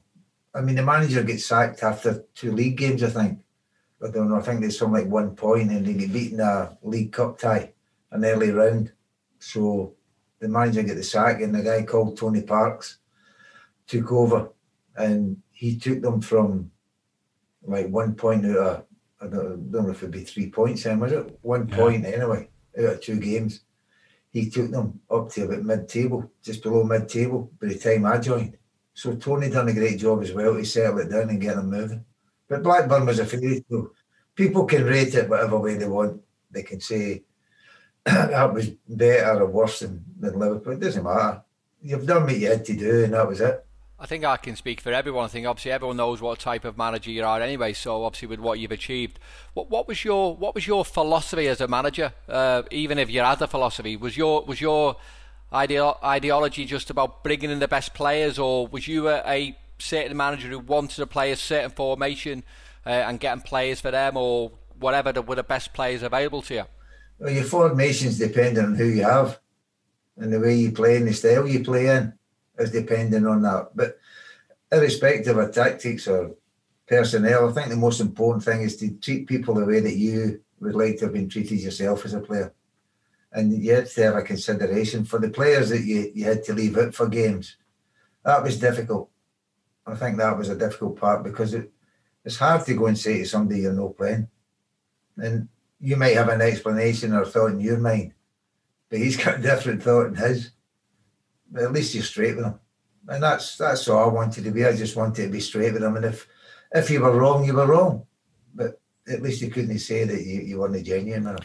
[0.54, 3.40] I mean, the manager gets sacked after two league games, I think.
[4.02, 6.76] I don't know, I think there's something like one point and they get beaten a
[6.82, 7.72] League Cup tie,
[8.10, 8.92] an early round.
[9.38, 9.94] So
[10.38, 12.98] the manager get the sack and the guy called Tony Parkes
[13.86, 14.50] took over
[14.96, 16.70] and he took them from
[17.66, 18.84] like one point out of
[19.20, 21.38] I don't, know if it'd be three points then, was it?
[21.42, 21.76] One Yeah.
[21.76, 23.60] point anyway, out of two games.
[24.30, 28.04] He took them up to about mid table, just below mid table by the time
[28.04, 28.58] I joined.
[28.92, 31.70] So Tony done a great job as well to settle it down and get them
[31.70, 32.04] moving.
[32.48, 33.90] But Blackburn was a fairy tale.
[34.34, 36.20] People can rate it whatever way they want.
[36.50, 37.24] They can say
[38.04, 40.74] that was better or worse than, than Liverpool.
[40.74, 41.42] It doesn't matter.
[41.80, 43.65] You've done what you had to do and that was it.
[43.98, 45.24] I think I can speak for everyone.
[45.24, 47.72] I think obviously everyone knows what type of manager you are anyway.
[47.72, 49.18] So obviously with what you've achieved,
[49.54, 52.12] what what was your what was your philosophy as a manager?
[52.28, 54.96] Uh, even if you had a philosophy, was your was your
[55.50, 60.14] ideo- ideology just about bringing in the best players, or was you a, a certain
[60.14, 62.44] manager who wanted to play a certain formation
[62.84, 66.54] uh, and getting players for them, or whatever the, were the best players available to
[66.54, 66.64] you?
[67.18, 69.40] Well, your formation's depend on who you have
[70.18, 72.12] and the way you play and the style you play in
[72.58, 73.70] is depending on that.
[73.74, 73.98] But
[74.70, 76.34] irrespective of tactics or
[76.86, 80.40] personnel, I think the most important thing is to treat people the way that you
[80.60, 82.52] would like to have been treated yourself as a player.
[83.32, 86.54] And you had to have a consideration for the players that you, you had to
[86.54, 87.56] leave out for games.
[88.24, 89.10] That was difficult.
[89.86, 91.70] I think that was a difficult part because it,
[92.24, 94.28] it's hard to go and say to somebody you're not playing.
[95.16, 95.48] And
[95.80, 98.12] you might have an explanation or thought in your mind,
[98.90, 100.50] but he's got a different thought in his.
[101.50, 102.60] But at least you're straight with them.
[103.08, 104.64] And that's that's all I wanted to be.
[104.64, 105.96] I just wanted to be straight with them.
[105.96, 106.26] And if
[106.72, 108.06] if you were wrong, you were wrong.
[108.54, 111.36] But at least you couldn't say that you, you weren't genuine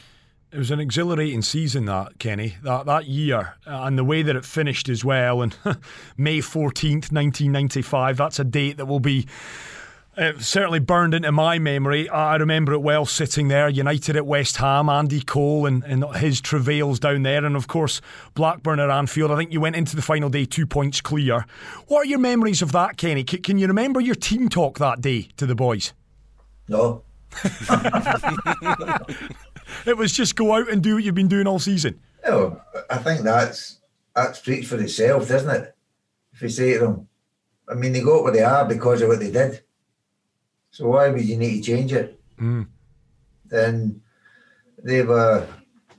[0.51, 4.35] It was an exhilarating season that Kenny that that year uh, and the way that
[4.35, 5.55] it finished as well and
[6.17, 9.27] May 14th 1995 that's a date that will be
[10.17, 12.10] it certainly burned into my memory.
[12.10, 16.41] I remember it well sitting there, United at West Ham, Andy Cole and, and his
[16.41, 18.02] travails down there, and of course
[18.34, 19.32] Blackburn at Anfield.
[19.32, 21.45] I think you went into the final day two points clear.
[21.88, 23.26] What are your memories of that, Kenny?
[23.28, 25.93] C- can you remember your team talk that day to the boys?
[26.67, 27.04] No.
[29.86, 32.00] it was just go out and do what you've been doing all season.
[32.26, 33.80] Oh, I think that's
[34.15, 35.76] that speaks for itself, doesn't it?
[36.34, 37.08] If you say to them,
[37.69, 39.62] I mean, they got where they are because of what they did.
[40.71, 42.19] So why would you need to change it?
[42.39, 42.67] Mm.
[43.45, 44.01] Then
[44.81, 45.45] they were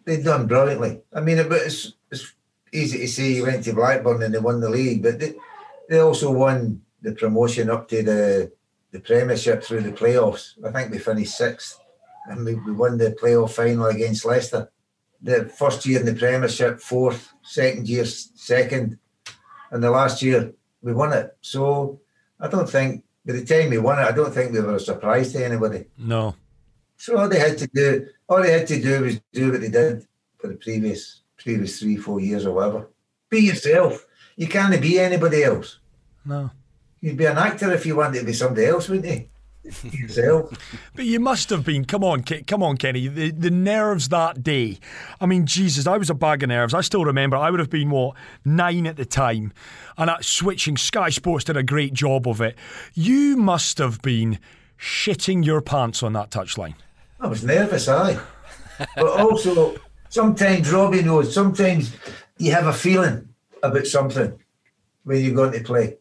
[0.04, 1.02] they'd done brilliantly.
[1.14, 2.34] I mean, it's, it's
[2.72, 5.34] easy to say you went to Blackburn and they won the league, but they,
[5.88, 8.52] they also won the promotion up to the
[8.92, 10.52] the Premiership through the playoffs.
[10.66, 11.80] I think we finished sixth,
[12.26, 14.70] and we, we won the playoff final against Leicester.
[15.22, 17.32] The first year in the Premiership, fourth.
[17.42, 18.98] Second year, second,
[19.70, 21.36] and the last year we won it.
[21.40, 22.00] So
[22.40, 24.80] I don't think by the time we won it, I don't think we were a
[24.80, 25.86] surprise to anybody.
[25.98, 26.34] No.
[26.96, 29.68] So all they had to do, all they had to do was do what they
[29.68, 30.06] did
[30.38, 32.88] for the previous previous three, four years or whatever.
[33.28, 34.06] Be yourself.
[34.36, 35.78] You can't be anybody else.
[36.24, 36.50] No.
[37.00, 39.28] You'd be an actor if you wanted to be somebody else, wouldn't you?
[39.64, 40.52] Yourself.
[40.94, 41.84] But you must have been.
[41.84, 43.08] Come on, come on, Kenny.
[43.08, 44.78] The, the nerves that day.
[45.20, 46.74] I mean, Jesus, I was a bag of nerves.
[46.74, 47.36] I still remember.
[47.36, 49.52] I would have been what nine at the time,
[49.96, 50.76] and that switching.
[50.76, 52.56] Sky Sports did a great job of it.
[52.94, 54.38] You must have been
[54.78, 56.74] shitting your pants on that touchline.
[57.20, 58.18] I was nervous, aye.
[58.96, 59.76] but also,
[60.08, 61.32] sometimes Robbie knows.
[61.32, 61.94] Sometimes
[62.38, 63.28] you have a feeling
[63.62, 64.38] about something
[65.04, 65.96] when you're going to play.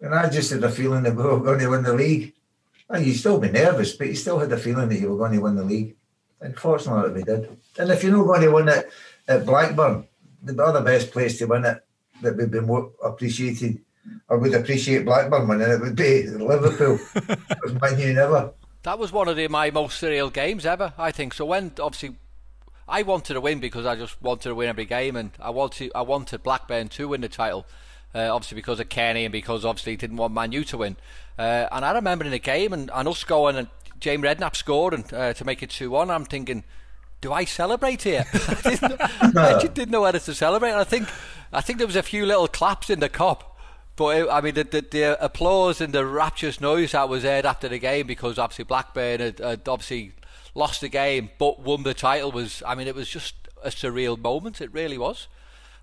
[0.00, 2.34] And I just had a feeling that we were going to win the league.
[2.92, 5.32] And you still be nervous, but you still had the feeling that you were going
[5.32, 5.96] to win the league.
[6.40, 7.48] And fortunately, we did.
[7.78, 8.90] And if you're not going to win it
[9.26, 10.06] at Blackburn,
[10.42, 11.82] the other best place to win it
[12.20, 13.80] that would be more appreciated
[14.28, 16.98] or would appreciate Blackburn winning it would be Liverpool.
[17.14, 18.52] it was my new never.
[18.82, 21.34] That was one of the, my most surreal games ever, I think.
[21.34, 22.16] So when obviously
[22.88, 25.92] I wanted to win because I just wanted to win every game, and I wanted
[25.94, 27.64] I wanted Blackburn to win the title.
[28.14, 30.96] Uh, obviously because of Kenny and because obviously he didn't want Man U to win.
[31.38, 33.68] Uh, and I remember in the game and, and us going and
[34.00, 36.10] Jamie Redknapp scored and, uh, to make it 2 1.
[36.10, 36.64] I'm thinking,
[37.22, 38.26] do I celebrate here?
[38.34, 40.72] I, didn't, I didn't know whether to celebrate.
[40.72, 41.08] And I think
[41.52, 43.42] I think there was a few little claps in the Kop.
[43.94, 47.46] But it, I mean, the, the, the, applause and the rapturous noise that was heard
[47.46, 50.14] after the game because obviously Blackburn had, had obviously
[50.54, 54.18] lost the game but won the title was, I mean, it was just a surreal
[54.18, 54.60] moment.
[54.60, 55.28] It really was.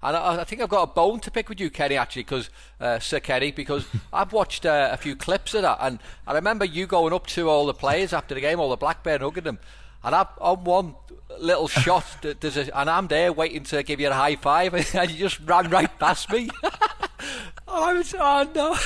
[0.01, 2.49] And I, I, think I've got a bone to pick with you, Kenny, actually, because
[2.79, 6.65] uh, Sir Kenny, because I've watched uh, a few clips of that, and I remember
[6.65, 9.59] you going up to all the players after the game, all the Blackburn, hugging them,
[10.03, 10.95] and I've, on one
[11.38, 15.12] little shot, there's a, and I'm there waiting to give you a high five, and
[15.12, 16.49] you just ran right past me.
[17.67, 18.77] I was, oh no.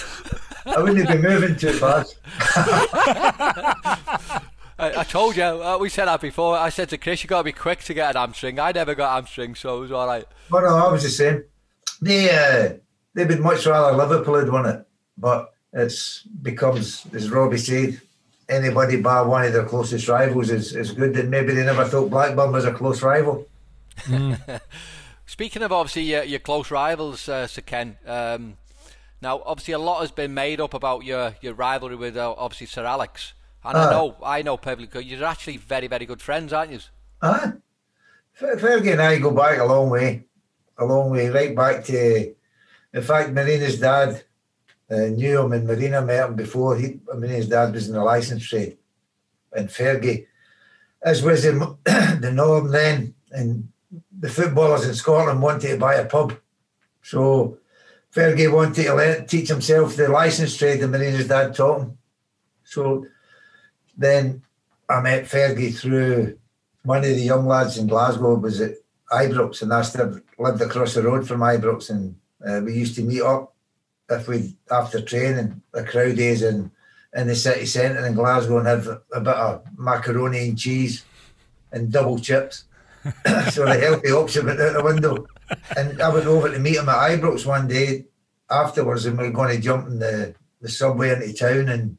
[0.66, 2.18] I wouldn't be moving too fast.
[4.78, 6.58] I, I, told you, uh, we said that before.
[6.58, 8.60] I said to Chris, you got to be quick to get an hamstring.
[8.60, 10.26] I never got hamstring, so it was all right.
[10.50, 11.44] Well, no, I was the same.
[12.02, 12.74] They, uh,
[13.14, 14.86] they would much rather Liverpool had won it,
[15.18, 18.02] but it's becomes, as Robbie said,
[18.50, 21.16] anybody bar one of their closest rivals is, is good.
[21.18, 23.48] And maybe they never thought Blackburn was a close rival.
[24.02, 24.62] Mm.
[25.26, 28.58] Speaking of obviously your, your close rivals, uh, Sir Ken, um,
[29.22, 32.68] now obviously a lot has been made up about your, your rivalry with uh, obviously
[32.68, 33.34] Sir Alex.
[33.66, 35.04] And uh, I know, I know perfectly.
[35.04, 36.80] You're actually very, very good friends, aren't you?
[37.22, 37.54] Ah,
[38.40, 40.26] Fergie and I go back a long way,
[40.78, 42.34] a long way, right back to.
[42.94, 44.24] In fact, Marina's dad
[44.90, 46.78] uh, knew him, and Marina met him before.
[46.78, 48.78] He, Marina's dad was in the license trade,
[49.54, 50.28] and Fergie,
[51.02, 51.78] as was the,
[52.20, 53.70] the norm then, and
[54.20, 56.38] the footballers in Scotland wanted to buy a pub,
[57.02, 57.58] so
[58.14, 61.98] Fergie wanted to learn, teach himself the license trade, and Marina's dad taught him.
[62.64, 63.06] So
[63.98, 64.42] then
[64.90, 66.38] I met Fergie through
[66.84, 68.76] one of the young lads in Glasgow was at
[69.12, 72.16] Ibrox, and I still lived across the road from Ibrox, and
[72.46, 73.54] uh, we used to meet up
[74.10, 76.72] if we after training the crowd days in
[77.16, 81.06] in the city centre in Glasgow and have a bit of macaroni and cheese
[81.72, 82.66] and double chips.
[83.52, 85.26] so the healthy option went out the window.
[85.78, 88.06] And I went over to meet him at Ibrox one day
[88.50, 91.98] afterwards, and we are going to jump in the, the subway into town and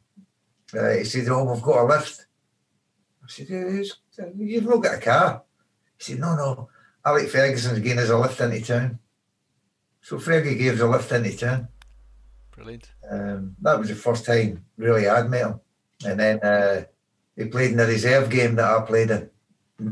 [0.77, 2.27] Uh, he said, "Oh, we've got a lift."
[3.23, 5.43] I said, "You've not got a car."
[5.99, 6.69] He said, "No, no.
[7.05, 8.99] Alec Ferguson's getting us a lift into town."
[10.03, 11.69] So Fergie gave us a lift into town.
[12.53, 12.91] Brilliant.
[13.11, 15.61] Um, that was the first time really I'd met him,
[16.05, 16.85] and then uh,
[17.37, 19.31] he played in the reserve game that I played in.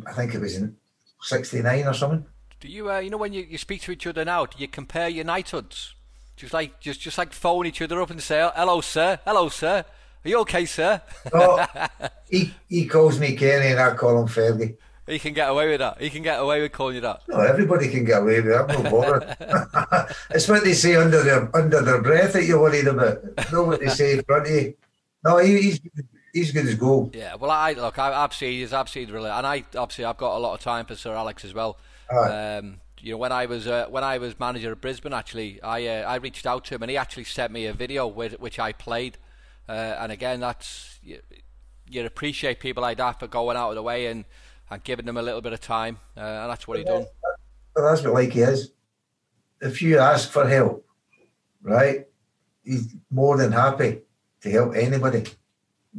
[0.06, 0.76] I think it was in
[1.20, 2.26] '69 or something.
[2.60, 4.68] Do you, uh, you know, when you, you speak to each other now, do you
[4.68, 5.96] compare your knighthoods?
[6.36, 9.18] Just like just just like phone each other up and say, "Hello, sir.
[9.24, 9.84] Hello, sir.
[10.24, 11.02] Are you okay, sir?"
[11.32, 11.64] Oh,
[12.30, 14.76] he he calls me Kenny, and I call him Fergie.
[15.06, 16.00] He can get away with that.
[16.00, 17.22] He can get away with calling you that.
[17.28, 18.54] No, everybody can get away with it.
[18.54, 20.14] I'm not bothered.
[20.30, 23.22] it's what they say under their under their breath that you're worried about.
[23.52, 24.74] Not what they say in front of you.
[25.24, 25.80] No, he, he's
[26.32, 27.14] he's good as gold.
[27.14, 30.38] Yeah, well, I look, I, absolutely, he's absolutely brilliant, and I obviously I've got a
[30.38, 31.78] lot of time for Sir Alex as well.
[32.10, 32.58] Aye.
[32.58, 35.86] Um, you know, when I was uh, when I was manager of Brisbane, actually, I
[35.86, 38.60] uh, I reached out to him, and he actually sent me a video with which
[38.60, 39.18] I played.
[39.68, 41.20] Uh, and again, that's you,
[41.88, 44.24] you appreciate people like that for going out of the way and,
[44.70, 47.06] and giving them a little bit of time, uh, and that's what he done.
[47.74, 48.72] Well, that's what like he is.
[49.60, 50.86] If you ask for help,
[51.62, 52.06] right,
[52.64, 54.00] he's more than happy
[54.40, 55.24] to help anybody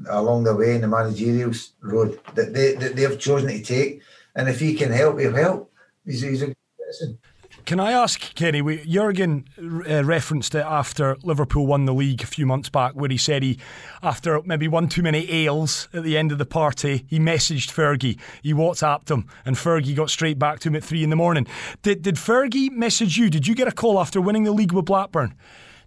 [0.09, 4.01] along the way in the managerial road that they that they've chosen to take.
[4.35, 5.71] And if he can help, he'll help.
[6.05, 7.19] He's, he's a good person.
[7.65, 8.61] Can I ask, Kenny?
[8.61, 13.09] We, Jurgen uh, referenced it after Liverpool won the league a few months back, where
[13.09, 13.57] he said he,
[14.01, 18.19] after maybe one too many ales at the end of the party, he messaged Fergie.
[18.41, 21.47] He WhatsApped him, and Fergie got straight back to him at three in the morning.
[21.83, 23.29] Did, did Fergie message you?
[23.29, 25.35] Did you get a call after winning the league with Blackburn?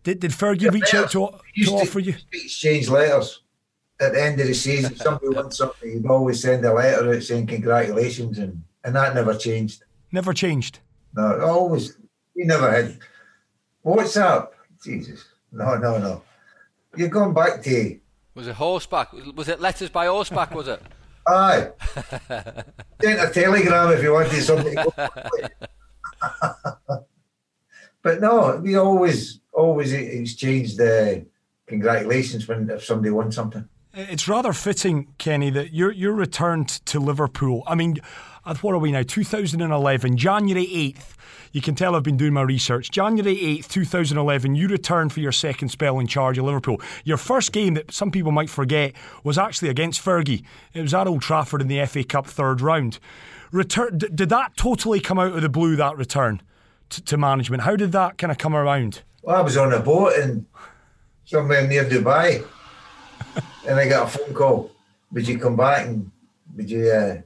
[0.02, 1.30] Did, did Fergie reach out to,
[1.64, 2.14] to offer you?
[2.32, 3.42] exchange letters
[4.00, 4.96] at the end of the season.
[4.96, 9.34] Somebody wants something, he'd always send a letter out saying congratulations, and, and that never
[9.34, 9.82] changed.
[10.12, 10.80] Never changed.
[11.16, 11.96] No, always.
[12.34, 12.98] We never had.
[13.82, 14.54] What's up?
[14.84, 15.24] Jesus.
[15.50, 16.22] No, no, no.
[16.96, 17.98] You're going back to.
[18.34, 19.12] Was it horseback?
[19.34, 20.54] Was it letters by horseback?
[20.54, 20.82] Was it?
[21.28, 21.70] Aye.
[23.02, 24.74] Send a telegram if you wanted something.
[24.74, 25.32] to
[28.02, 31.16] but no, we always, always exchanged uh,
[31.66, 33.68] congratulations when if somebody won something.
[33.94, 37.64] It's rather fitting, Kenny, that your your return t- to Liverpool.
[37.66, 39.02] I mean, at what are we now?
[39.02, 41.14] 2011, January 8th.
[41.52, 42.90] You can tell I've been doing my research.
[42.90, 46.80] January 8th, 2011, you returned for your second spell in charge of Liverpool.
[47.04, 48.92] Your first game that some people might forget
[49.24, 50.44] was actually against Fergie.
[50.74, 53.00] It was at Old Trafford in the FA Cup third round.
[53.50, 56.40] Return, d- did that totally come out of the blue, that return
[56.90, 57.62] to, to management?
[57.64, 59.02] How did that kind of come around?
[59.22, 60.46] Well, I was on a boat in
[61.24, 62.46] somewhere near Dubai,
[63.68, 64.70] and I got a phone call.
[65.10, 66.10] Would you come back and
[66.54, 67.22] would you uh,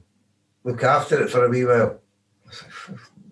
[0.63, 1.99] look after it for a wee while?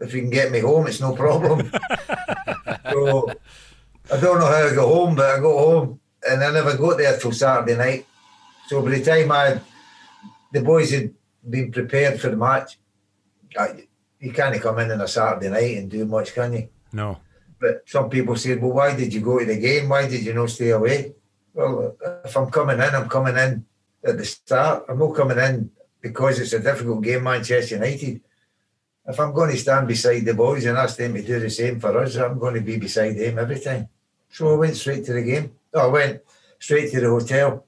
[0.01, 1.71] If you can get me home, it's no problem.
[2.91, 3.29] so
[4.11, 6.97] I don't know how I got home, but I got home, and I never got
[6.97, 8.05] there till Saturday night.
[8.67, 9.59] So by the time I,
[10.53, 11.13] the boys had
[11.47, 12.79] been prepared for the match,
[13.57, 13.87] I,
[14.19, 16.69] you can't come in on a Saturday night and do much, can you?
[16.93, 17.19] No.
[17.59, 19.89] But some people said, well, why did you go to the game?
[19.89, 21.13] Why did you not stay away?
[21.53, 23.65] Well, if I'm coming in, I'm coming in
[24.05, 24.85] at the start.
[24.87, 25.71] I'm not coming in
[26.01, 28.21] because it's a difficult game, Manchester United.
[29.07, 31.79] If I'm going to stand beside the boys and ask them to do the same
[31.79, 33.89] for us, I'm going to be beside them every time.
[34.29, 35.51] So I went straight to the game.
[35.75, 36.21] I went
[36.59, 37.65] straight to the hotel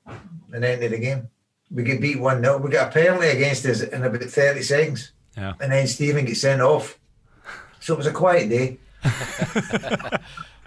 [0.54, 1.28] and ended the game.
[1.72, 2.58] We get beat 1 0.
[2.58, 5.14] We got a penalty against us in about 30 seconds.
[5.36, 5.54] Yeah.
[5.60, 7.00] And then Steven gets sent off.
[7.80, 8.78] So it was a quiet day.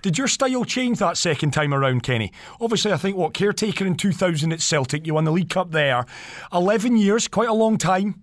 [0.04, 2.30] Did your style change that second time around, Kenny?
[2.60, 6.04] Obviously, I think what caretaker in 2000 at Celtic, you won the League Cup there.
[6.52, 8.22] 11 years, quite a long time.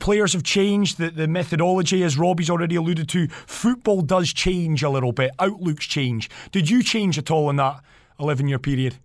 [0.00, 0.96] Players have changed.
[0.96, 5.32] The, the methodology, as Robbie's already alluded to, football does change a little bit.
[5.38, 6.30] Outlooks change.
[6.50, 7.82] Did you change at all in that
[8.18, 8.96] 11 year period?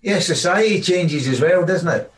[0.00, 2.10] Yeah, society changes as well, doesn't it?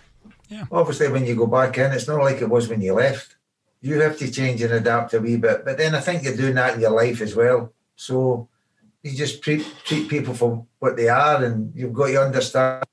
[0.48, 0.66] Yeah.
[0.70, 3.34] Obviously, when you go back in, it's not like it was when you left.
[3.80, 5.64] You have to change and adapt a wee bit.
[5.64, 7.72] But then I think you're doing that in your life as well.
[7.96, 8.48] So
[9.02, 12.84] you just treat, treat people for what they are, and you've got to understand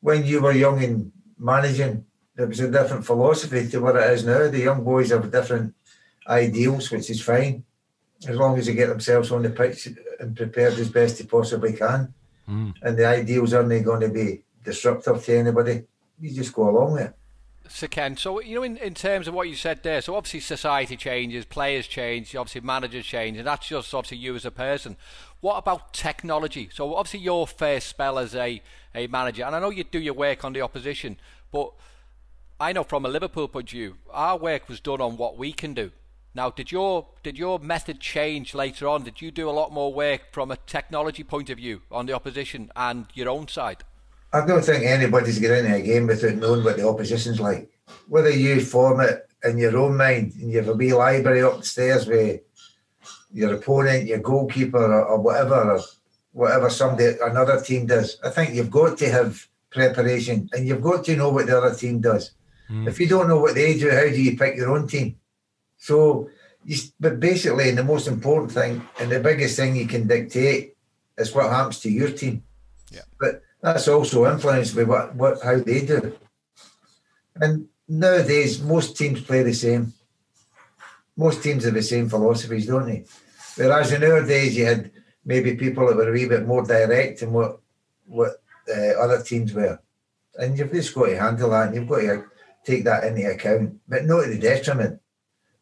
[0.00, 2.04] when you were young and managing,
[2.34, 4.48] there was a different philosophy to what it is now.
[4.48, 5.74] The young boys have different
[6.26, 7.64] ideals, which is fine,
[8.26, 9.88] as long as they get themselves on the pitch
[10.18, 12.14] and prepared as best they possibly can.
[12.46, 12.70] Hmm.
[12.82, 15.82] And the ideals aren't going to be disruptive to anybody.
[16.18, 17.14] You just go along with it.
[17.72, 20.40] So Ken, so you know, in, in terms of what you said there, so obviously
[20.40, 24.96] society changes, players change, obviously managers change, and that's just obviously you as a person.
[25.40, 26.68] What about technology?
[26.72, 28.60] So obviously your first spell as a,
[28.94, 31.16] a manager, and I know you do your work on the opposition,
[31.52, 31.72] but
[32.58, 35.52] I know from a Liverpool point of view, our work was done on what we
[35.52, 35.92] can do.
[36.34, 39.04] Now, did your did your method change later on?
[39.04, 42.14] Did you do a lot more work from a technology point of view on the
[42.14, 43.84] opposition and your own side?
[44.32, 47.70] I don't think anybody's getting into a game without knowing what the opposition's like.
[48.08, 52.06] Whether you form it in your own mind and you have a wee library upstairs
[52.06, 52.40] with
[53.32, 55.80] your opponent, your goalkeeper, or, or whatever, or
[56.32, 58.18] whatever somebody another team does.
[58.22, 61.74] I think you've got to have preparation and you've got to know what the other
[61.74, 62.32] team does.
[62.70, 62.86] Mm.
[62.86, 65.16] If you don't know what they do, how do you pick your own team?
[65.76, 66.28] So,
[66.64, 70.76] you, but basically, and the most important thing and the biggest thing you can dictate
[71.18, 72.44] is what happens to your team.
[72.92, 73.02] Yeah.
[73.18, 76.16] But that's also influenced by what, what how they do.
[77.36, 79.92] And nowadays, most teams play the same.
[81.16, 83.04] Most teams have the same philosophies, don't they?
[83.56, 84.90] Whereas in our days, you had
[85.24, 87.60] maybe people that were a wee bit more direct in what
[88.06, 89.78] what uh, other teams were,
[90.38, 91.68] and you've just got to handle that.
[91.68, 92.24] And you've got to
[92.64, 95.00] take that into account, but not to the detriment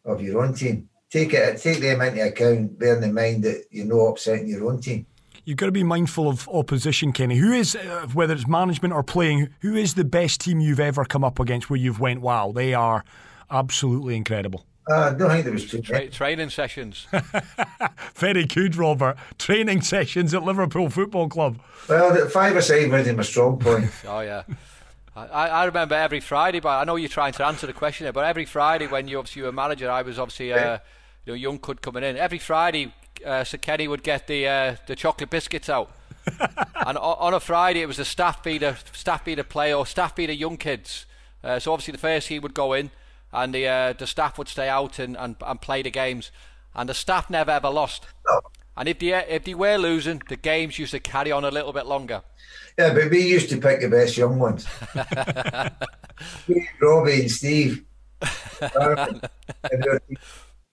[0.04, 0.88] of your own team.
[1.10, 4.80] Take it, take them into account, bearing in mind that you're not upsetting your own
[4.80, 5.06] team.
[5.48, 7.36] You've got to be mindful of opposition, Kenny.
[7.36, 11.06] Who is, uh, whether it's management or playing, who is the best team you've ever
[11.06, 13.02] come up against where you've went, wow, they are
[13.50, 14.66] absolutely incredible?
[14.90, 15.80] Uh, I don't think there was two.
[15.80, 17.06] Tra- training sessions.
[18.14, 19.16] Very good, Robert.
[19.38, 21.58] Training sessions at Liverpool Football Club.
[21.88, 23.90] Well, five or side was my strong point.
[24.06, 24.42] oh yeah.
[25.16, 28.12] I, I remember every Friday, but I know you're trying to answer the question there.
[28.12, 30.76] But every Friday, when you obviously were a manager, I was obviously uh,
[31.24, 32.18] you know young kid coming in.
[32.18, 32.92] Every Friday,
[33.24, 35.90] uh, Sir Kenny would get the uh, the chocolate biscuits out,
[36.86, 40.32] and on a Friday it was the staff feeder, staff feeder play or staff feeder
[40.32, 41.06] young kids.
[41.42, 42.90] Uh, so obviously the first he would go in,
[43.32, 46.30] and the uh, the staff would stay out and, and, and play the games,
[46.74, 48.06] and the staff never ever lost.
[48.28, 48.40] No.
[48.76, 51.72] And if they if they were losing, the games used to carry on a little
[51.72, 52.22] bit longer.
[52.78, 54.66] Yeah, but we used to pick the best young ones.
[56.80, 57.84] Robbie and Steve.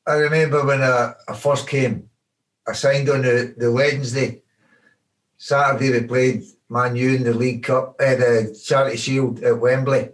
[0.08, 2.10] I remember when I, I, first came,
[2.68, 4.42] I signed on the, the Wednesday.
[5.38, 10.10] Saturday we played Man U in the League Cup, uh, the Charity Shield at Wembley.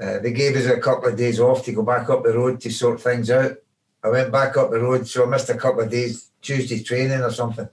[0.00, 2.60] Uh, they gave us a couple of days off to go back up the road
[2.60, 3.56] to sort things out.
[4.02, 7.22] I went back up the road, so I missed a couple of days Tuesday training
[7.22, 7.68] or something.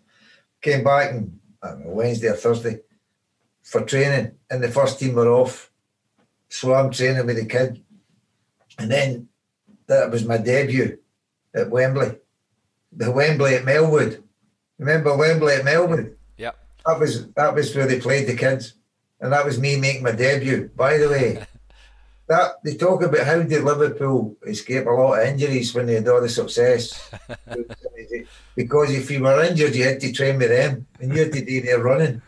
[0.62, 1.40] Came back and
[1.86, 2.82] Wednesday or Thursday
[3.62, 5.72] for training, and the first team were off.
[6.50, 7.84] So I'm training with the kid,
[8.78, 9.30] and then
[9.88, 11.00] that was my debut
[11.54, 12.18] at Wembley,
[12.96, 14.22] the Wembley at Melwood.
[14.78, 16.16] Remember Wembley at Melwood?
[16.38, 16.52] Yeah.
[16.86, 18.74] That was that was where they played the kids,
[19.20, 20.70] and that was me making my debut.
[20.76, 21.46] By the way,
[22.28, 26.08] that they talk about how did Liverpool escape a lot of injuries when they had
[26.08, 27.12] all the success.
[28.56, 31.46] because if you were injured, you had to train with them, and you had to
[31.46, 32.22] do their running.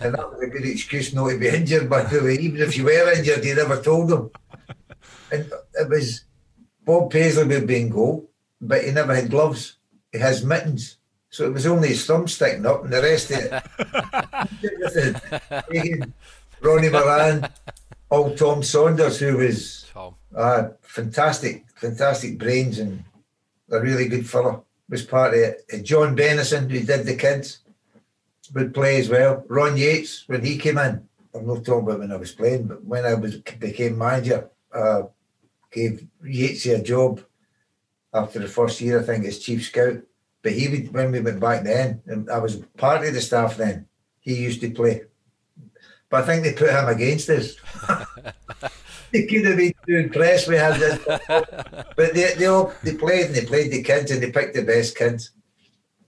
[0.00, 2.34] And that was a good excuse not to be injured, by the way.
[2.34, 4.30] Even if you were injured, you never told them.
[5.32, 6.24] And it was
[6.84, 8.29] Bob Paisley would be in goal,
[8.60, 9.76] but he never had gloves.
[10.12, 10.98] He has mittens.
[11.30, 13.38] So it was only his thumb sticking up, and the rest of
[15.72, 16.12] it.
[16.60, 17.48] Ronnie Moran,
[18.10, 19.86] old Tom Saunders, who was
[20.36, 23.04] uh, fantastic, fantastic brains and
[23.70, 25.64] a really good fellow, was part of it.
[25.72, 27.60] Uh, John Bennison, who did the kids,
[28.52, 29.44] would play as well.
[29.48, 32.84] Ron Yeats, when he came in, I'm not talking about when I was playing, but
[32.84, 35.02] when I was became manager, uh,
[35.70, 37.20] gave Yeats a job
[38.12, 39.98] after the first year, I think, as chief scout.
[40.42, 43.56] But he would, when we went back then, and I was part of the staff
[43.56, 43.86] then,
[44.20, 45.02] he used to play.
[46.08, 47.56] But I think they put him against us.
[49.12, 50.98] they could have been too impressed we had this.
[51.28, 54.62] but they, they all they played and they played the kids and they picked the
[54.62, 55.30] best kids.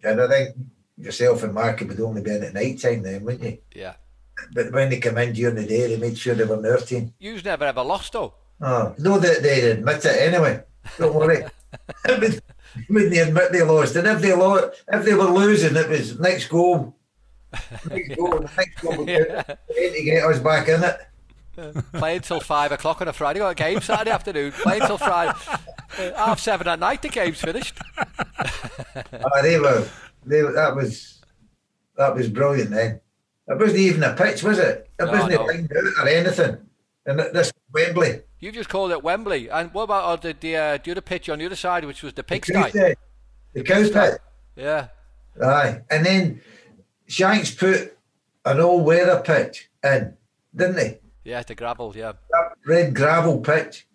[0.03, 0.57] And I think
[0.97, 3.59] yourself and Mark would only be in at night time then, wouldn't you?
[3.75, 3.95] Yeah.
[4.53, 6.79] But when they come in during the day, they made sure they were in their
[6.79, 7.15] team.
[7.21, 8.35] You've never ever lost though.
[8.61, 10.63] Oh, no, they, they admit it anyway.
[10.99, 11.45] Don't worry.
[12.05, 12.41] they
[12.89, 13.97] wouldn't admit they lost.
[13.97, 16.97] And if they lost, if they were losing, it was next goal
[17.91, 19.43] next goal, next goal yeah.
[19.43, 21.83] to get us back in it.
[21.93, 23.41] Play until five o'clock on a Friday.
[23.41, 24.53] Got a game Saturday afternoon.
[24.53, 25.39] Play until Friday.
[26.17, 27.03] Half seven at night.
[27.03, 27.77] The game's finished.
[27.99, 29.87] oh, they were.
[30.25, 31.21] They that was
[31.97, 32.71] that was brilliant.
[32.71, 33.01] Then
[33.49, 34.89] it wasn't even a pitch, was it?
[34.99, 35.41] It no, wasn't no.
[35.43, 36.57] a or anything.
[37.05, 38.23] And this Wembley.
[38.39, 39.51] You just called it Wembley.
[39.51, 42.13] And what about the the, uh, the other pitch on the other side, which was
[42.15, 42.53] the pigsty?
[42.53, 42.97] The,
[43.55, 44.21] the cow pit.
[44.57, 44.89] Yeah.
[45.43, 46.41] Aye, and then
[47.07, 47.97] Shanks put
[48.45, 50.15] an old weather pitch in,
[50.55, 51.31] didn't he?
[51.31, 52.13] Yeah, the gravel, yeah.
[52.31, 53.87] That red gravel pitch.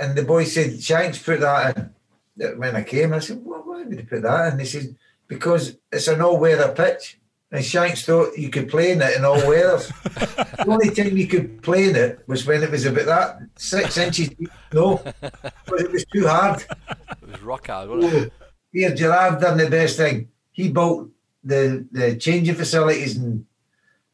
[0.00, 2.58] And the boy said, Shanks put that in.
[2.58, 4.58] When I came, I said, well, why did he put that in?
[4.58, 4.96] He said,
[5.28, 7.19] because it's an all weather pitch.
[7.52, 9.88] And Shanks thought you could play in it in all weathers.
[9.88, 13.96] the only time you could play in it was when it was about that six
[13.96, 14.50] inches deep.
[14.72, 16.64] No, because it was too hard.
[16.88, 18.32] It was rock hard, wasn't it?
[18.40, 20.28] Oh, here, Gerard done the best thing.
[20.52, 21.08] He built
[21.42, 23.44] the the changing facilities and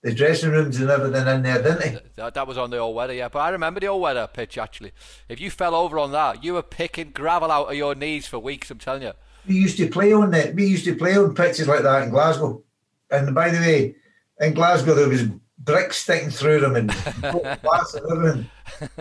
[0.02, 1.98] the dressing rooms and everything in there, didn't he?
[2.14, 3.28] That, that was on the old weather, yeah.
[3.28, 4.92] But I remember the old weather pitch actually.
[5.28, 8.38] If you fell over on that, you were picking gravel out of your knees for
[8.38, 8.70] weeks.
[8.70, 9.12] I'm telling you.
[9.46, 10.54] We used to play on that.
[10.54, 12.62] We used to play on pitches like that in Glasgow.
[13.10, 13.94] And by the way,
[14.40, 15.24] in Glasgow there was
[15.58, 16.88] bricks sticking through them and
[17.62, 18.50] glass and everything.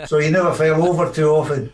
[0.06, 1.72] So he never fell over too often.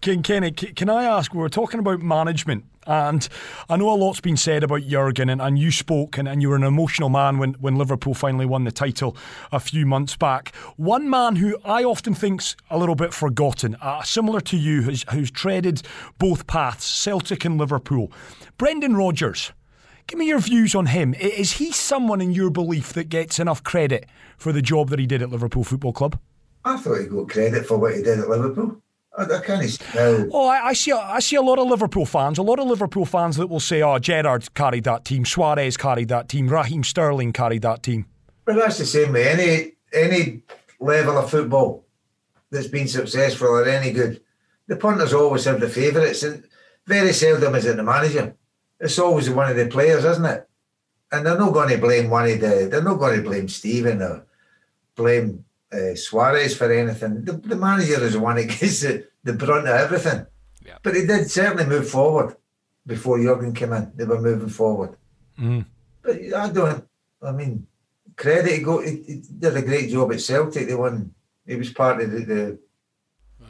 [0.00, 1.34] King Kenny, can I ask?
[1.34, 3.28] We were talking about management, and
[3.68, 6.50] I know a lot's been said about Jurgen, and, and you spoke, and, and you
[6.50, 9.16] were an emotional man when, when Liverpool finally won the title
[9.50, 10.54] a few months back.
[10.76, 15.04] One man who I often think's a little bit forgotten, uh, similar to you, who's,
[15.10, 15.82] who's treaded
[16.18, 18.12] both paths, Celtic and Liverpool,
[18.56, 19.52] Brendan Rodgers.
[20.08, 21.12] Give me your views on him.
[21.12, 24.06] Is he someone in your belief that gets enough credit
[24.38, 26.18] for the job that he did at Liverpool Football Club?
[26.64, 28.80] I thought he got credit for what he did at Liverpool.
[29.18, 29.78] I, can't
[30.32, 30.92] Oh, I, I, see.
[30.92, 32.38] I see a lot of Liverpool fans.
[32.38, 35.26] A lot of Liverpool fans that will say, "Oh, Gerrard carried that team.
[35.26, 36.48] Suarez carried that team.
[36.48, 38.06] Raheem Sterling carried that team."
[38.46, 39.28] But that's the same way.
[39.28, 40.42] Any any
[40.80, 41.84] level of football
[42.50, 44.22] that's been successful or any good,
[44.68, 46.44] the punters always have the favourites, and
[46.86, 48.36] very seldom is it the manager.
[48.80, 50.48] It's always one of the players, isn't it?
[51.10, 52.68] And they're not going to blame one of the.
[52.70, 54.26] They're not going to blame Steven or
[54.94, 57.24] blame uh, Suarez for anything.
[57.24, 60.26] The, the, manager is the one that gets the, the brunt of everything.
[60.64, 60.78] Yeah.
[60.82, 62.36] But he did certainly move forward
[62.86, 63.92] before Jurgen came in.
[63.94, 64.96] They were moving forward.
[65.38, 65.64] Mm.
[66.02, 66.84] But I don't.
[67.22, 67.66] I mean,
[68.16, 68.52] credit.
[68.52, 70.68] He, go, he, he, did a great job at Celtic.
[70.68, 71.14] They won.
[71.46, 72.58] He was part of the, the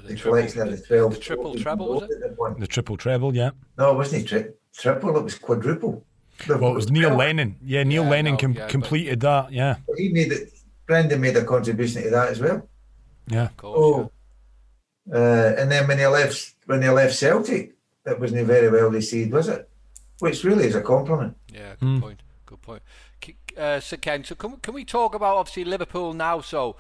[0.09, 1.15] the, the collection of the 12.
[1.15, 2.61] The triple treble, was it?
[2.61, 3.51] The triple treble, yeah.
[3.77, 4.49] No, it wasn't tri-
[4.79, 6.05] triple, it was quadruple.
[6.49, 7.57] Well, it was Neil Lennon.
[7.63, 9.77] Yeah, Neil yeah, Lennon no, com- yeah, completed that, yeah.
[9.97, 10.53] He made it,
[10.87, 12.69] Brendan made a contribution to that as well.
[13.27, 13.49] Yeah.
[13.57, 14.13] Course, oh,
[15.13, 17.75] uh, and then when he left, when he left Celtic,
[18.05, 19.69] that wasn't very well received, was it?
[20.21, 21.37] Which really is a compliment.
[21.53, 22.01] Yeah, good mm.
[22.01, 22.23] point.
[22.47, 22.83] Good point.
[23.57, 26.41] Uh, so Ken, so can, can we talk about obviously Liverpool now?
[26.41, 26.77] So,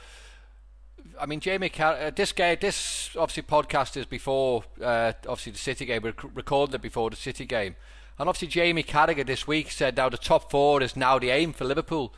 [1.20, 5.84] I mean, Jamie, uh, this game, this obviously podcast is before uh, obviously the City
[5.84, 6.02] game.
[6.02, 7.76] We recorded it before the City game,
[8.18, 11.52] and obviously Jamie Carragher this week said now the top four is now the aim
[11.52, 12.14] for Liverpool.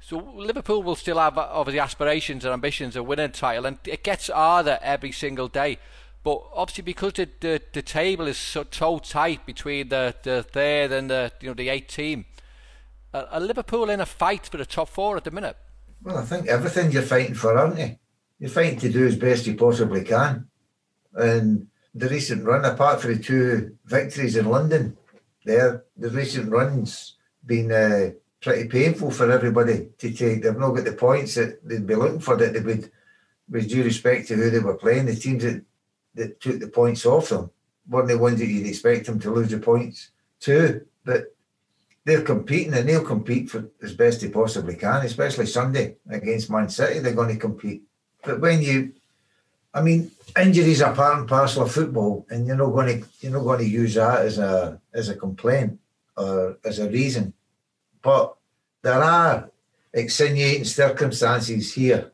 [0.00, 4.04] So Liverpool will still have obviously aspirations and ambitions of winning a title, and it
[4.04, 5.78] gets harder every single day.
[6.24, 10.92] But obviously, because the, the, the table is so, so tight between the, the third
[10.92, 12.26] and the you know the eighth team,
[13.12, 15.56] are, are Liverpool in a fight for the top four at the minute?
[16.02, 17.96] Well, I think everything you're fighting for, aren't you?
[18.38, 20.48] You're fighting to do as best you possibly can.
[21.14, 24.96] And the recent run, apart from the two victories in London,
[25.44, 28.10] there, the recent runs been uh,
[28.40, 30.42] pretty painful for everybody to take.
[30.42, 32.90] They've not got the points that they'd be looking for that they would,
[33.48, 35.64] with due respect to who they were playing, the teams that,
[36.14, 37.50] that took the points off them
[37.88, 40.10] weren't the ones that you'd expect them to lose the points
[40.40, 40.86] to.
[41.04, 41.34] But
[42.04, 46.68] they're competing and they'll compete for as best they possibly can, especially Sunday against Man
[46.68, 47.00] City.
[47.00, 47.82] They're going to compete.
[48.24, 48.92] But when you,
[49.72, 53.32] I mean, injuries are part and parcel of football, and you're not going to you're
[53.32, 55.78] not going to use that as a as a complaint
[56.16, 57.32] or as a reason
[58.02, 58.36] but
[58.82, 59.50] there are
[59.92, 62.12] extenuating circumstances here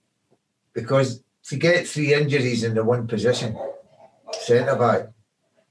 [0.73, 3.57] because to get three injuries in the one position,
[4.33, 5.09] centre back,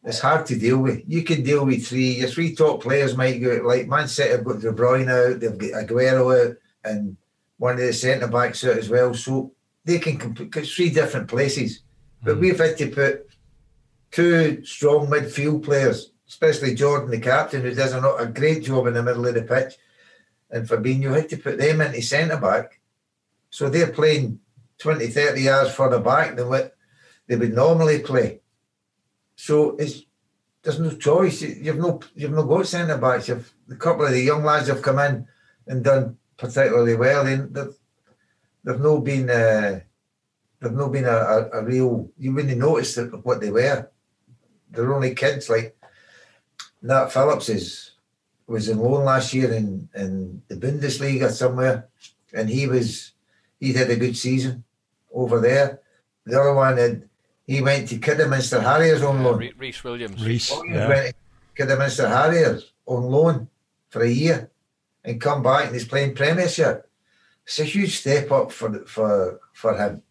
[0.04, 1.02] it's hard to deal with.
[1.08, 2.20] You can deal with three.
[2.20, 5.58] Your three top players might go like Man City have got De Bruyne out, they've
[5.58, 7.18] got Aguero out, and
[7.58, 9.14] one of the centre backs out as well.
[9.14, 9.52] So
[9.86, 11.82] they can compete three different places.
[12.22, 12.40] But mm.
[12.42, 13.30] we've had to put
[14.12, 18.94] two strong midfield players, especially Jordan, the captain, who does a, a great job in
[18.94, 19.76] the middle of the pitch,
[20.50, 22.80] and Fabinho had to put them into centre back.
[23.50, 24.40] So they're playing
[24.80, 26.76] 20, 30 yards further back than what
[27.28, 28.42] they would normally play.
[29.36, 30.04] So it's
[30.62, 31.42] there's no choice.
[31.42, 33.28] You've no you've no got centre backs.
[33.28, 35.28] You've a couple of the young lads have come in
[35.68, 37.26] and done particularly well.
[37.26, 37.64] They,
[38.64, 39.80] they've, they've not been uh,
[40.60, 42.10] they've not been a, a, a, real.
[42.18, 43.90] You wouldn't notice what they were.
[44.70, 45.50] They're only kids.
[45.50, 45.78] Like
[46.82, 47.92] Nat Phillips is
[48.48, 51.88] was in loan last year in, in the Bundesliga somewhere,
[52.34, 53.12] and he was
[53.60, 54.64] he had a good season
[55.14, 55.80] over there.
[56.26, 57.10] The other one had
[57.46, 59.52] he went to Kidderminster Harriers on loan.
[59.58, 60.26] Rhys Williams.
[60.26, 60.88] Rhys Williams yeah.
[60.88, 61.14] went to
[61.56, 63.48] Kidderminster Harriers on loan
[63.90, 64.50] for a year
[65.04, 66.90] and come back and he's playing Premiership.
[67.46, 70.02] It's a huge step up for for for him.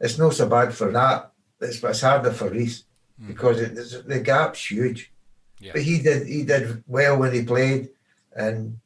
[0.00, 1.32] It's not so bad for that.
[1.60, 2.84] It's, it's harder for Rhys
[3.20, 3.28] mm.
[3.28, 5.12] because it, the gap's huge.
[5.58, 5.72] Yeah.
[5.72, 7.90] But he did he did well when he played,
[8.34, 8.78] and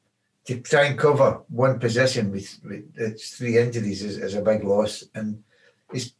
[0.46, 4.64] to try and cover one position with, with its three injuries is, is a big
[4.64, 5.04] loss.
[5.14, 5.42] And
[5.92, 6.14] he's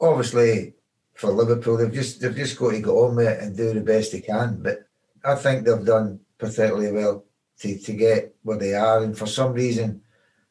[0.00, 0.74] obviously
[1.14, 3.80] for Liverpool they've just they've just got to go on with it and do the
[3.80, 4.62] best they can.
[4.62, 4.86] But
[5.24, 7.24] I think they've done particularly well
[7.60, 9.02] to, to get where they are.
[9.02, 10.02] And for some reason,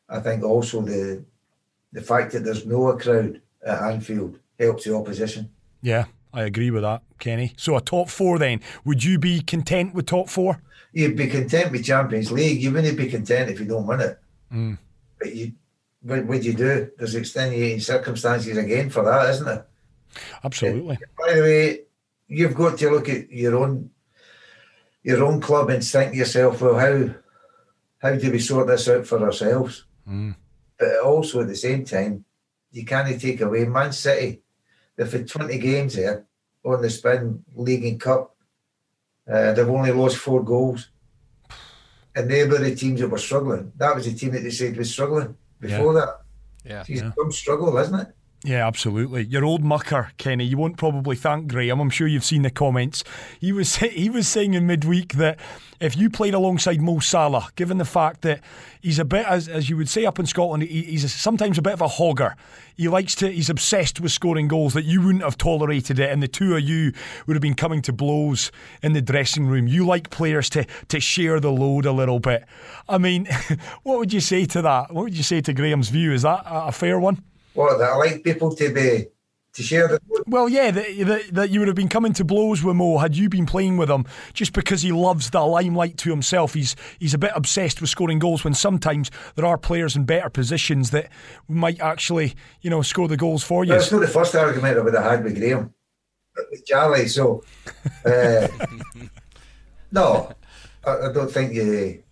[0.10, 1.24] I think also the
[1.92, 5.50] the fact that there's no a crowd at Anfield helps the opposition.
[5.82, 7.54] Yeah, I agree with that, Kenny.
[7.58, 8.62] So a top four then.
[8.86, 10.62] Would you be content with top four?
[10.92, 12.62] You'd be content with Champions League.
[12.62, 14.20] You wouldn't be content if you don't win it.
[14.52, 14.78] Mm.
[15.20, 15.54] But you,
[16.02, 16.92] what would you do?
[16.98, 19.66] There's extenuating circumstances again for that, isn't it?
[20.44, 20.98] Absolutely.
[21.18, 21.82] By the way,
[22.28, 23.90] you've got to look at your own
[25.04, 27.14] your own club and think to yourself, well, how
[28.00, 29.86] how do we sort this out for ourselves?
[30.08, 30.36] Mm.
[30.78, 32.26] But also at the same time,
[32.72, 34.42] you can't take away Man City.
[34.96, 36.26] They've had 20 games there
[36.64, 38.36] on the spin, league and cup.
[39.32, 40.90] Uh, they've only lost four goals.
[42.16, 43.72] And they were the teams that were struggling.
[43.78, 46.22] That was the team that they said was struggling before that.
[46.64, 46.82] Yeah.
[46.82, 47.12] It's Yeah.
[47.16, 48.08] some struggle, isn't it?
[48.46, 49.24] Yeah, absolutely.
[49.24, 50.44] Your old mucker, Kenny.
[50.44, 51.80] You won't probably thank Graeme.
[51.80, 53.02] I'm sure you've seen the comments.
[53.40, 55.40] He was he was saying in midweek that
[55.80, 58.42] if you played alongside Mo Salah, given the fact that
[58.82, 61.58] he's a bit, as, as you would say up in Scotland, he, he's a, sometimes
[61.58, 62.36] a bit of a hogger.
[62.76, 63.30] He likes to.
[63.32, 64.74] He's obsessed with scoring goals.
[64.74, 66.92] That you wouldn't have tolerated it, and the two of you
[67.26, 69.68] would have been coming to blows in the dressing room.
[69.68, 72.44] You like players to to share the load a little bit.
[72.90, 73.26] I mean,
[73.84, 74.94] what would you say to that?
[74.94, 76.12] What would you say to Graeme's view?
[76.12, 77.24] Is that a a fair one?
[77.54, 79.08] What, that I like people to be
[79.54, 82.64] to share the Well, yeah, that, that, that you would have been coming to blows
[82.64, 86.10] with Mo had you been playing with him just because he loves the limelight to
[86.10, 86.54] himself.
[86.54, 90.30] He's he's a bit obsessed with scoring goals when sometimes there are players in better
[90.30, 91.10] positions that
[91.48, 93.74] might actually, you know, score the goals for you.
[93.74, 95.72] That's not the first argument I would have had with Graeme,
[96.50, 97.08] with Charlie.
[97.08, 97.44] So,
[98.06, 98.48] uh,
[99.92, 100.34] no,
[100.86, 102.04] I, I don't think you.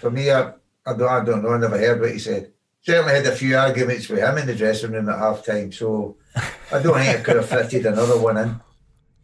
[0.00, 0.52] For me, I,
[0.86, 1.08] I don't.
[1.08, 1.50] I don't know.
[1.50, 2.52] I never heard what he said.
[2.86, 5.72] Certainly had a few arguments with him in the dressing room at half time.
[5.72, 6.16] So,
[6.70, 8.60] I don't think I could have fitted another one in.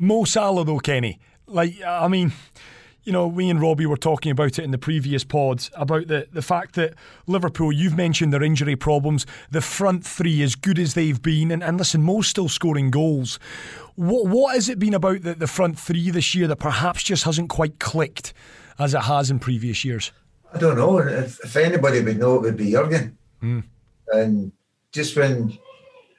[0.00, 2.32] Mo Salah, though, Kenny, like, I mean,
[3.04, 6.26] you know, we and Robbie were talking about it in the previous pods about the,
[6.32, 6.94] the fact that
[7.28, 11.62] Liverpool, you've mentioned their injury problems, the front three, as good as they've been, and,
[11.62, 13.38] and listen, Mo's still scoring goals.
[13.94, 17.22] What, what has it been about the, the front three this year that perhaps just
[17.22, 18.34] hasn't quite clicked
[18.80, 20.10] as it has in previous years?
[20.52, 20.98] I don't know.
[20.98, 23.18] If, if anybody would know, it would be Jurgen.
[24.12, 24.53] And
[24.93, 25.59] just when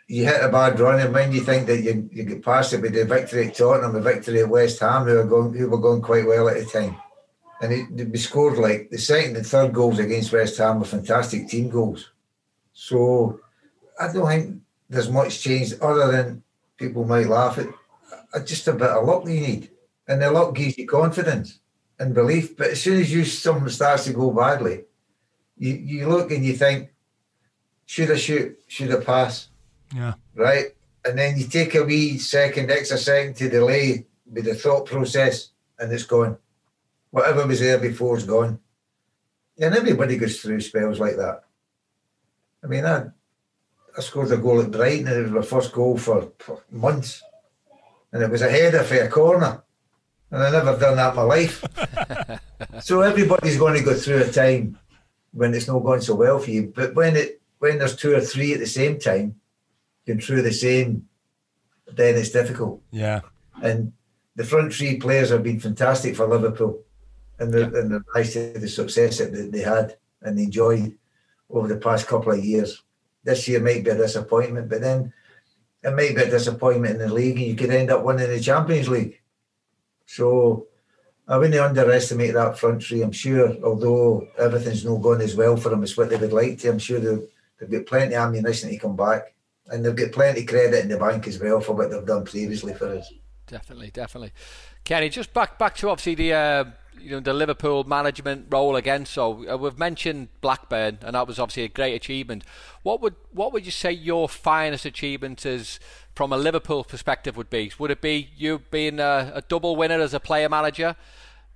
[0.08, 2.82] you hit a bad run, and when you think that you, you get past it
[2.82, 5.80] with the victory at Tottenham, the victory at West Ham, who were going who were
[5.80, 6.96] going quite well at the time,
[7.62, 11.70] and we scored like the second and third goals against West Ham were fantastic team
[11.70, 12.12] goals.
[12.74, 13.40] So
[14.00, 16.44] I don't think there's much change other than
[16.78, 17.68] people might laugh at
[18.34, 19.72] uh, just a bit of luck you need,
[20.08, 21.60] and the luck gives you confidence
[22.00, 22.58] and belief.
[22.58, 24.86] But as soon as you something starts to go badly,
[25.58, 26.90] you, you look and you think,
[27.86, 28.60] should I shoot?
[28.68, 29.50] Should I pass?
[29.94, 30.14] Yeah.
[30.36, 30.76] Right?
[31.06, 35.50] And then you take a wee second, extra second to delay with the thought process,
[35.78, 36.38] and it's gone.
[37.12, 38.60] Whatever was there before is gone.
[39.60, 41.44] And everybody goes through spells like that.
[42.64, 43.06] I mean, I,
[43.96, 47.22] I scored a goal at Brighton, and it was my first goal for, for months.
[48.12, 49.64] And it was a header for a corner.
[50.32, 51.64] And I never done that in my life.
[52.82, 54.80] so everybody's going to go through a time
[55.32, 56.74] when it's not going so well for you.
[56.76, 59.40] But when it when there's two or three at the same time
[60.06, 61.08] going through the same,
[62.00, 62.82] then it's difficult.
[62.92, 63.22] Yeah.
[63.62, 63.94] And
[64.36, 66.84] the front three players have been fantastic for Liverpool,
[67.40, 70.92] and the and the rise to the success that they- they had and enjoyed
[71.50, 72.84] over the past couple of years.
[73.24, 75.14] This year might be a disappointment, but then
[75.86, 78.42] it might be a disappointment in the league, and you could end up winning the
[78.50, 79.16] Champions League.
[80.18, 80.68] So
[81.30, 83.04] I wouldn't underestimate that front three.
[83.04, 86.58] I'm sure, although everything's not going as well for them as what they would like
[86.60, 87.28] to, I'm sure they've,
[87.60, 89.34] they've got plenty of ammunition to come back.
[89.68, 92.26] And they've got plenty of credit in the bank as well for what they've done
[92.26, 93.12] previously for us.
[93.48, 94.34] Definitely, definitely.
[94.84, 96.66] Kenny, just back back to obviously the uh,
[97.00, 99.06] you know the Liverpool management role again.
[99.06, 102.44] So uh, we've mentioned Blackburn, and that was obviously a great achievement.
[102.84, 105.80] What would what would you say your finest achievement is
[106.16, 107.72] from a Liverpool perspective would be?
[107.80, 110.96] Would it be you being a, a double winner as a player manager?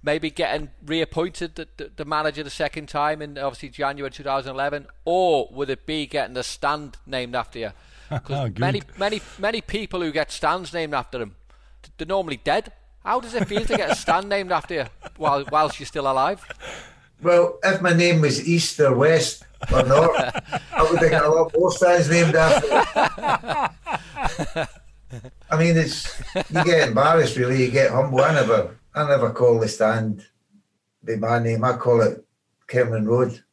[0.03, 5.49] Maybe getting reappointed the, the, the manager the second time in obviously January 2011, or
[5.51, 7.71] would it be getting the stand named after you?
[8.09, 8.59] Because oh, good.
[8.59, 11.35] many many many people who get stands named after them,
[11.97, 12.71] they're normally dead.
[13.03, 14.85] How does it feel to get a stand named after you
[15.17, 16.45] while whilst you're still alive?
[17.21, 19.43] Well, if my name was East or West
[19.73, 20.17] or North,
[20.73, 24.65] I would have got a lot more stands named after me.
[25.49, 27.63] I mean, it's you get embarrassed, really.
[27.63, 28.21] You get humble.
[28.21, 30.25] I never, I never call the stand
[31.03, 31.63] by my name.
[31.63, 32.25] I call it
[32.67, 33.43] Kemlyn Road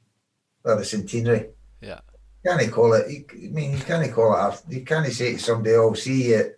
[0.65, 1.51] or the Centenary.
[1.81, 2.01] Yeah,
[2.45, 3.11] You can't call it.
[3.11, 4.39] You, I mean, you can't call it.
[4.39, 6.55] After, you can't say to somebody, "Oh, see you,"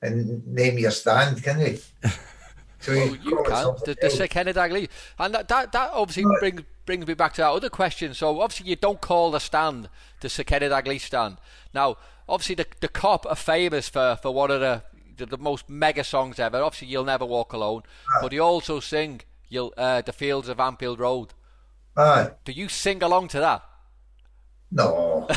[0.00, 1.78] and name your stand, can you?
[2.82, 3.74] So Well, you oh, you can.
[3.84, 4.10] The, the.
[4.10, 4.88] Sir Kenny Dalglish.
[5.18, 8.12] And that, that, that obviously brings, brings me back to that other question.
[8.12, 9.88] So, obviously, you don't call the stand
[10.20, 11.36] the Sir Kenny Dalglish stand.
[11.72, 11.96] Now,
[12.28, 14.82] obviously, the, the Kop are famous for, for one of the,
[15.24, 16.62] the, the most mega songs ever.
[16.62, 17.82] Obviously, You'll Never Walk Alone.
[18.20, 21.34] But you also sing you'll, uh, The Fields of Anfield Road.
[21.96, 22.30] Aye.
[22.44, 23.62] Do you sing along to that?
[24.70, 25.28] No.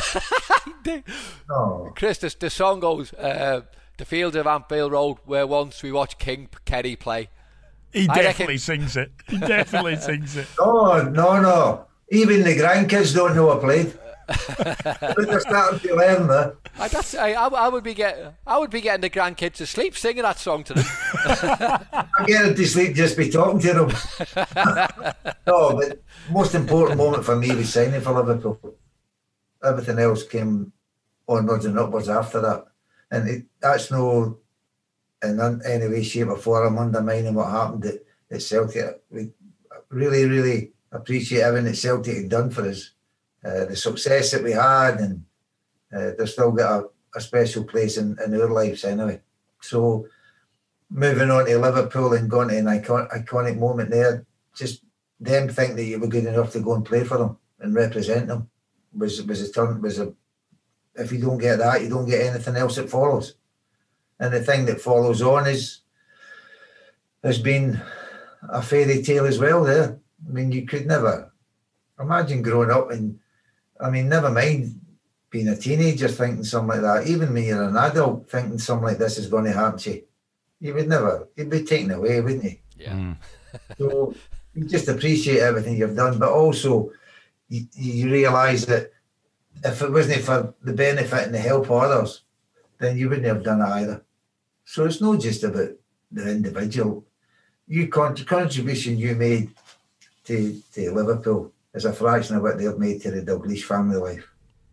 [1.48, 1.92] no.
[1.94, 3.62] Chris, the, the song goes, uh,
[3.98, 7.28] The Fields of Anfield Road, where once we watched King Kenny play.
[7.92, 9.12] He I reckon- definitely sings it.
[9.28, 10.48] He definitely sings it.
[10.58, 11.86] No, no, no.
[12.10, 13.98] Even the grandkids don't know I played.
[14.26, 16.56] They're starting to learn that.
[16.78, 19.66] I, that's, I, I, I would be get, I would be getting the grandkids to
[19.66, 20.84] sleep singing that song to them.
[21.24, 25.14] I get them to sleep just be talking to them.
[25.46, 28.74] no, but most important moment for me was signing for Liverpool.
[29.62, 30.72] Everything else came
[31.28, 32.64] onwards and upwards after that.
[33.10, 34.38] And it, that's no,
[35.22, 38.00] in any way, shape, or form undermining what happened at,
[38.30, 39.02] at Celtic.
[39.10, 39.30] We
[39.88, 42.90] really, really appreciate everything that Celtic had done for us.
[43.46, 45.24] Uh, the success that we had, and
[45.96, 49.20] uh, they've still got a, a special place in, in our lives anyway.
[49.60, 50.08] So,
[50.90, 54.26] moving on to Liverpool and going to an icon, iconic moment there,
[54.56, 54.82] just
[55.20, 58.26] them think that you were good enough to go and play for them and represent
[58.26, 58.50] them
[58.96, 60.12] was was a turn was a
[60.96, 63.34] if you don't get that, you don't get anything else that follows.
[64.18, 65.82] And the thing that follows on is
[67.22, 67.80] has been
[68.48, 70.00] a fairy tale as well there.
[70.26, 71.32] I mean you could never
[72.00, 73.18] imagine growing up and
[73.80, 74.80] I mean never mind
[75.30, 78.98] being a teenager thinking something like that, even when you're an adult thinking something like
[78.98, 80.02] this is going to happen to you.
[80.60, 82.56] You would never you'd be taken away, wouldn't you?
[82.78, 82.92] Yeah.
[82.92, 83.16] Mm.
[83.78, 84.14] So
[84.54, 86.90] you just appreciate everything you've done, but also
[87.48, 88.92] you, you realise that
[89.64, 92.22] if it wasn't for the benefit and the help of others,
[92.78, 94.04] then you wouldn't have done it either.
[94.64, 95.70] So it's not just about
[96.10, 97.04] the individual.
[97.66, 99.50] You con- contribution you made
[100.24, 104.26] to, to Liverpool is a fraction of what they've made to the Dalglish family life.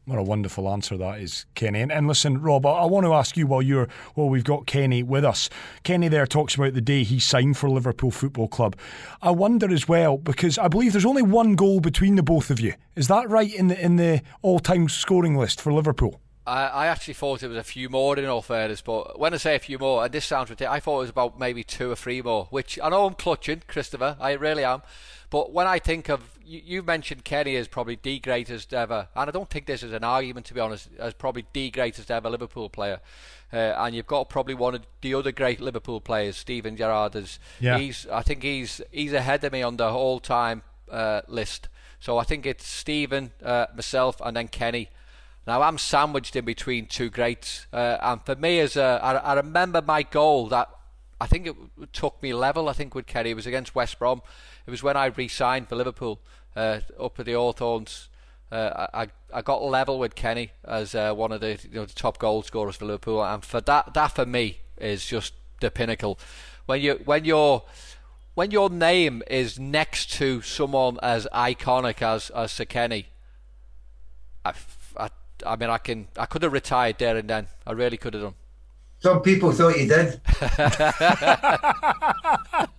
[0.06, 1.80] What a wonderful answer that is, Kenny.
[1.80, 4.66] And, and listen, Rob, I, I want to ask you while you're while we've got
[4.66, 5.49] Kenny with us.
[5.84, 8.76] Kenny there talks about the day he signed for Liverpool Football Club.
[9.22, 12.60] I wonder as well because I believe there's only one goal between the both of
[12.60, 12.74] you.
[12.97, 16.20] Is that right in the in the all-time scoring list for Liverpool?
[16.45, 19.38] I, I actually thought it was a few more in all fairness, but when I
[19.38, 21.89] say a few more, and this sounds ridiculous, I thought it was about maybe two
[21.89, 24.82] or three more, which I know I'm clutching, Christopher, I really am.
[25.30, 29.30] But when I think of, you, you mentioned Kenny as probably the greatest ever, and
[29.30, 32.30] I don't think this is an argument to be honest, as probably the greatest ever
[32.30, 33.00] Liverpool player.
[33.52, 37.16] Uh, and you've got probably one of the other great Liverpool players, Steven Gerrard.
[37.16, 37.78] As Yeah.
[37.78, 41.70] he's, I think he's he's ahead of me on the all-time uh, list.
[42.00, 44.89] So I think it's Steven, uh, myself, and then Kenny.
[45.46, 49.34] Now I'm sandwiched in between two greats, uh, and for me, as a, I, I
[49.36, 50.70] remember my goal that
[51.22, 51.56] I think it
[51.94, 52.68] took me level.
[52.68, 54.22] I think with Kenny it was against West Brom.
[54.66, 56.20] It was when I re-signed for Liverpool
[56.55, 58.09] uh, up at the Hawthorns.
[58.51, 61.93] Uh, I I got level with Kenny as uh, one of the you know the
[61.93, 66.20] top goal scorers for Liverpool, and for that that for me is just the pinnacle.
[66.66, 67.64] When you when you're
[68.36, 73.07] when your name is next to someone as iconic as as Sir Kenny,
[74.45, 74.53] I,
[74.97, 75.09] I,
[75.45, 77.47] I mean I can I could have retired there and then.
[77.66, 78.36] I really could have done.
[78.99, 80.22] Some people thought you did.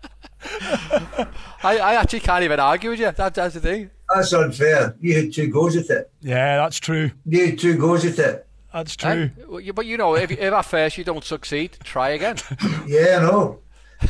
[1.63, 3.11] I, I actually can't even argue with you.
[3.11, 3.91] That, that's the thing.
[4.15, 4.95] That's unfair.
[5.01, 6.11] You had two goes at it.
[6.21, 7.11] Yeah, that's true.
[7.27, 8.47] You had two goes at it.
[8.73, 9.31] That's true.
[9.49, 12.37] Well, you- But you know, if, if at first you don't succeed, try again.
[12.87, 13.61] Yeah, I know.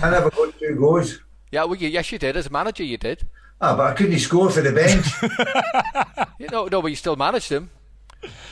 [0.03, 1.21] I never got two goes.
[1.53, 2.37] yeah, well, you, yes, you did.
[2.37, 3.27] As a manager, you did.
[3.61, 5.07] Ah, but I couldn't score for the bench.
[6.39, 7.71] You know, no, but you still managed them.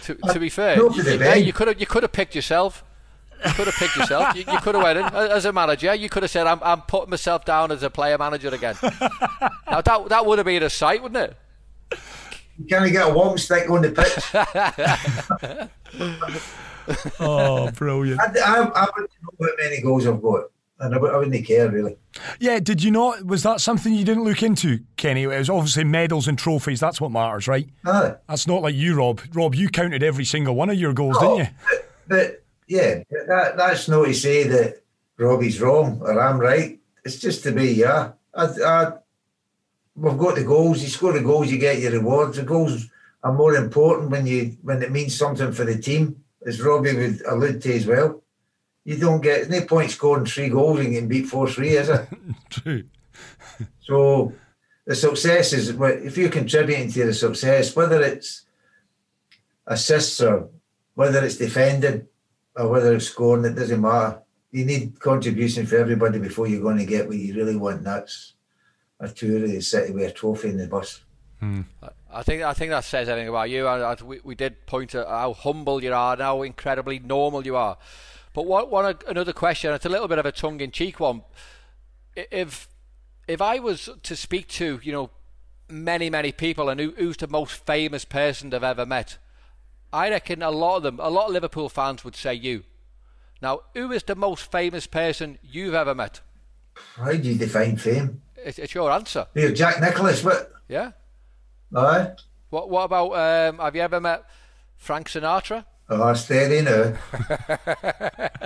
[0.05, 1.45] To, to be fair, no, for the yeah, bench.
[1.47, 2.85] you could have you could have picked yourself.
[3.45, 4.35] You could have picked yourself.
[4.37, 5.95] You, you could have went in as a manager.
[5.95, 9.81] You could have said, "I'm, I'm putting myself down as a player manager again." now
[9.81, 11.37] that that would have been a sight, wouldn't it?
[12.59, 15.69] you can't get a walking stick on the pitch.
[17.21, 18.21] Oh, brilliant.
[18.21, 20.45] I, I, I wouldn't know how many goals I've got.
[20.81, 21.97] And I, I wouldn't care, really.
[22.41, 23.25] Yeah, did you not?
[23.25, 25.23] Was that something you didn't look into, Kenny?
[25.23, 26.81] It was obviously medals and trophies.
[26.81, 27.69] That's what matters, right?
[27.87, 28.15] Aye.
[28.29, 29.21] That's not like you, Rob.
[29.33, 31.55] Rob, you counted every single one of your goals, Oh, didn't you?
[31.71, 34.83] But, but yeah, that, that's not to say that
[35.19, 36.79] Robbie's wrong or I'm right.
[37.05, 38.13] It's just to be, yeah.
[38.35, 38.93] I, I,
[39.95, 40.83] we've got the goals.
[40.83, 42.37] You score the goals, you get your rewards.
[42.37, 42.89] The goals
[43.23, 47.23] are more important when you when it means something for the team, as Robbie would
[47.23, 48.23] allude to as well.
[48.85, 52.09] You don't get no point scoring three goals and getting beat four three, is it?
[52.51, 52.85] True.
[53.81, 54.33] So
[54.87, 58.45] the success is if you're contributing to the success, whether it's
[59.67, 60.49] assists or
[60.95, 62.09] whether it's defending
[62.57, 64.23] or whether it's scoring, it doesn't matter.
[64.51, 67.83] you need contribution for everybody before you're going to get what you really want.
[67.83, 68.35] That's
[69.01, 71.01] a tour of the city with a trophy in the bus.
[71.41, 71.63] Hmm.
[72.13, 73.67] I think I think that says everything about you.
[73.67, 77.45] I, I, we, we did point at how humble you are and how incredibly normal
[77.45, 77.79] you are.
[78.35, 79.73] But what, one another question?
[79.73, 81.23] It's a little bit of a tongue-in-cheek one.
[82.15, 82.69] If
[83.27, 85.11] if I was to speak to you know
[85.69, 89.17] many many people and who, who's the most famous person they've ever met,
[89.93, 92.65] I reckon a lot of them, a lot of Liverpool fans would say you.
[93.41, 96.21] Now, who is the most famous person you've ever met?
[96.97, 98.23] How do you define fame?
[98.37, 99.27] It's, it's your answer.
[99.35, 100.53] Here, Jack Nicklaus, what?
[100.69, 100.93] Yeah.
[101.75, 102.13] Aye.
[102.51, 103.13] What What about?
[103.13, 104.25] Um, have you ever met
[104.77, 105.65] Frank Sinatra?
[105.89, 106.95] Oh, steady now.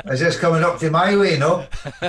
[0.07, 1.67] Is this coming up to my way, no?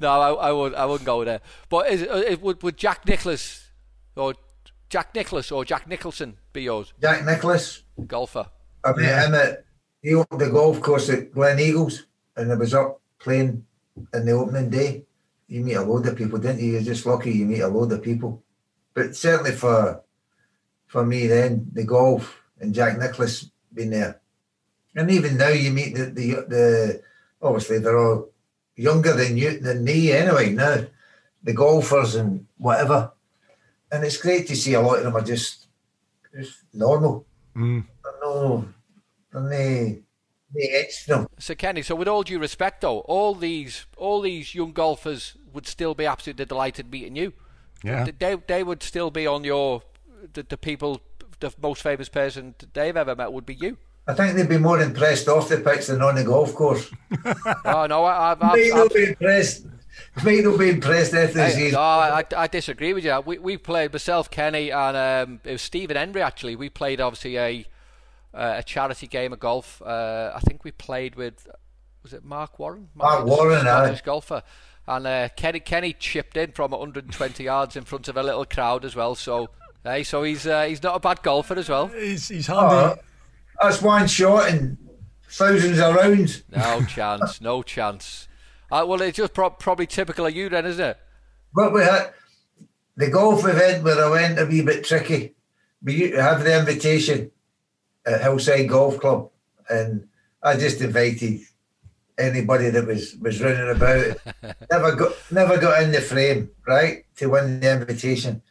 [0.00, 1.40] No, no, I, I would I wouldn't go there.
[1.68, 3.66] But is, it, would would Jack Nicklaus
[4.14, 4.34] or
[4.88, 7.82] Jack Nicklaus or Jack Nicholson be yours Jack Nicklaus.
[8.06, 8.46] golfer?
[8.84, 9.64] I met him at
[10.02, 12.04] he opened the golf course at Gleneagles
[12.36, 13.64] and I was up playing
[14.14, 15.04] in the opening day.
[15.48, 16.72] You meet a load of people, didn't you?
[16.72, 18.42] You're just lucky you meet a load of people.
[18.94, 20.02] But certainly for
[20.86, 24.20] for me then, the golf and Jack Nicklaus been there.
[24.94, 27.02] And even now you meet the the, the
[27.42, 28.30] obviously they're all
[28.76, 30.86] younger than you than me anyway now.
[31.42, 33.12] The golfers and whatever.
[33.90, 35.66] And it's great to see a lot of them are just
[36.36, 37.26] just normal.
[37.56, 37.84] Mm.
[38.22, 38.68] No,
[39.32, 40.00] and they
[40.54, 41.26] they extra.
[41.38, 45.66] So Kenny, so with all due respect though, all these all these young golfers would
[45.66, 47.32] still be absolutely delighted meeting you.
[47.82, 48.06] Yeah.
[48.18, 49.82] They they would still be on your
[50.32, 51.00] the, the people
[51.40, 53.78] the most famous person they've ever met would be you.
[54.06, 56.90] I think they'd be more impressed off the pitch than on the golf course.
[57.64, 59.66] Oh no, I, I've, I've, Might I've not be impressed.
[60.24, 61.72] Might not be impressed after the I, season.
[61.72, 63.20] no, I, I disagree with you.
[63.24, 66.56] We, we played myself, Kenny, and um, it was Stephen Hendry actually.
[66.56, 67.66] We played obviously a
[68.34, 69.80] uh, a charity game of golf.
[69.82, 71.48] Uh, I think we played with
[72.02, 72.88] was it Marc Warren?
[72.94, 73.84] Mark the Warren, aye.
[73.84, 74.42] Scottish golfer.
[74.86, 78.84] And uh, Kenny Kenny chipped in from 120 yards in front of a little crowd
[78.84, 79.14] as well.
[79.14, 79.50] So,
[79.84, 81.88] hey, so he's uh, he's not a bad golfer as well.
[81.88, 82.74] He's, he's handy.
[82.74, 82.96] Oh,
[83.60, 84.78] that's one shot and
[85.28, 86.42] thousands of rounds.
[86.54, 88.27] No chance, no chance.
[88.70, 90.98] Uh, well, it's just pro- probably typical of you then, isn't it?
[91.54, 92.12] But we had
[92.96, 95.34] the golf event where I went a wee bit tricky.
[95.82, 97.30] We had the invitation
[98.04, 99.30] at Hillside Golf Club,
[99.70, 100.08] and
[100.42, 101.40] I just invited
[102.18, 104.16] anybody that was was running about.
[104.70, 108.42] never got never got in the frame, right, to win the invitation.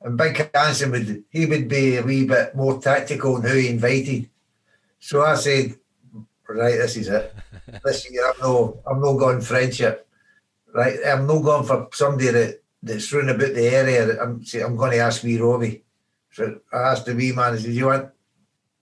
[0.00, 3.68] And Big Hansen would he would be a wee bit more tactical in who he
[3.68, 4.30] invited.
[5.00, 5.76] So I said,
[6.48, 7.34] right, this is it.
[7.84, 10.08] This year I'm no I'm no going friendship.
[10.74, 14.20] Right, I'm not going for somebody that, that's running about the area.
[14.22, 15.84] I'm say I'm going to ask wee Robbie.
[16.30, 18.10] So I asked the wee man, I said, you want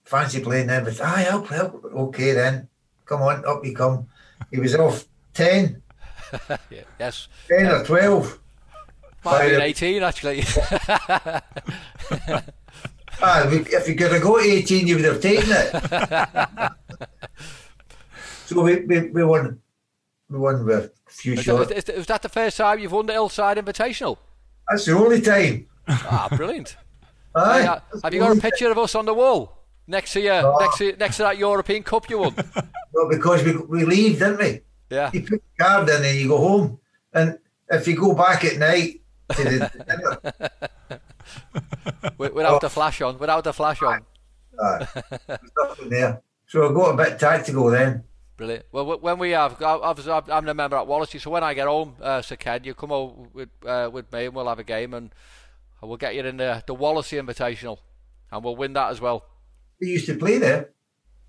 [0.05, 0.85] fancy playing then?
[0.85, 1.59] But aye, I'll play.
[1.59, 2.69] Okay then,
[3.05, 4.09] come on, up you come.
[4.51, 5.83] He was off 10,
[6.71, 6.83] Yeah.
[6.99, 7.29] Yes.
[7.49, 8.39] 10 or 12.
[9.25, 9.61] Might have been.
[9.63, 10.45] 18 actually.
[13.23, 15.73] Ah, if you could have got 18, you would have taken it.
[18.47, 19.61] So we, we, we won.
[20.29, 21.69] We won with a few Is shots.
[21.69, 24.17] that, is, is that the first time you've won the Hillside Invitational?
[24.69, 25.67] That's the only time.
[25.89, 26.77] Ah, brilliant.
[27.37, 27.61] Aye.
[27.63, 29.53] Hey, uh, have you got a picture of us on the wall
[29.87, 30.57] next to you, Oh.
[30.61, 32.35] next to next to that European Cup you won?
[32.93, 34.61] Well, because we, we leave, didn't we?
[34.89, 35.11] Yeah.
[35.13, 36.79] You put the card in and you go home.
[37.13, 37.39] And
[37.69, 39.03] if you go back at night
[39.37, 39.71] to the
[40.89, 41.01] dinner,
[42.19, 44.01] Wi- Without the flash on, without the flash on.
[44.63, 44.87] aye,
[45.89, 46.23] there.
[46.47, 48.03] So I got a bit tactical then.
[48.37, 48.67] Brilliant.
[48.71, 51.95] Well, when we have, obviously, I'm a member at Wallasey, so when I get home,
[52.03, 54.93] uh, Sir Ken, you come over with uh, with me and we'll have a game
[54.93, 55.11] and
[55.81, 57.79] we'll get you in the the Wallasey Invitational,
[58.31, 59.25] and we'll win that as well.
[59.81, 60.71] We used to play there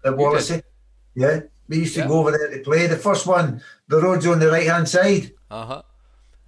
[0.04, 0.62] at Wallasey.
[1.16, 1.42] Yeah.
[1.70, 2.08] We used to Yeah.
[2.08, 2.88] go over there to play.
[2.88, 5.32] The first one, the road's on the right hand side.
[5.50, 5.82] Uh huh.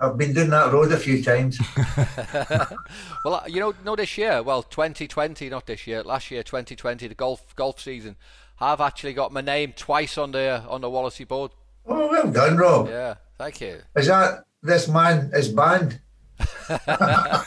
[0.01, 1.57] I've been doing that road a few times.
[3.25, 7.07] Well, uh, you know, no, this year, well, 2020, not this year, last year, 2020,
[7.07, 8.15] the golf golf season,
[8.61, 11.51] I've actually got my name twice on the on the Wallasey board.
[11.85, 12.87] Oh, well done, Rob.
[12.87, 13.81] Yeah, thank you.
[13.95, 15.99] Is that this man is banned?
[16.69, 17.45] I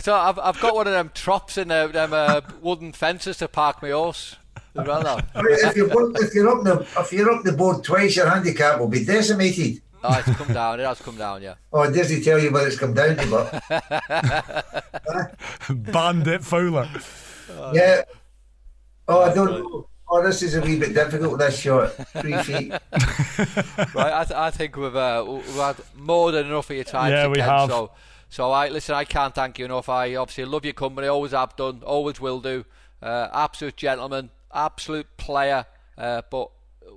[0.00, 3.48] thought I've, I've got one of them trops in uh, them uh, wooden fences to
[3.48, 4.36] park my horse
[4.76, 5.02] as well.
[5.02, 5.18] Now.
[5.36, 8.88] if you're if you're up the if you're up the board twice, your handicap will
[8.88, 9.82] be decimated.
[10.04, 10.78] Oh, it's come down.
[10.78, 11.42] It has come down.
[11.42, 11.54] Yeah.
[11.72, 13.26] Oh, does he tell you what it's come down to?
[13.26, 13.64] But
[15.92, 16.88] Bandit Fowler.
[17.72, 18.02] yeah.
[19.08, 19.88] Oh, I don't know.
[20.10, 21.38] Oh, this is a wee bit difficult.
[21.38, 21.88] This shot,
[22.20, 22.70] three feet.
[22.72, 24.12] right.
[24.12, 27.10] I, th- I think we've uh, we've had more than enough of your time.
[27.12, 27.68] Yeah, Sir we have.
[27.70, 27.90] So,
[28.30, 28.94] so I listen.
[28.94, 29.88] I can't thank you enough.
[29.88, 31.08] I obviously love your company.
[31.08, 31.82] Always have done.
[31.84, 32.64] Always will do.
[33.02, 34.30] Uh, absolute gentleman.
[34.54, 35.66] Absolute player.
[35.96, 36.50] Uh, but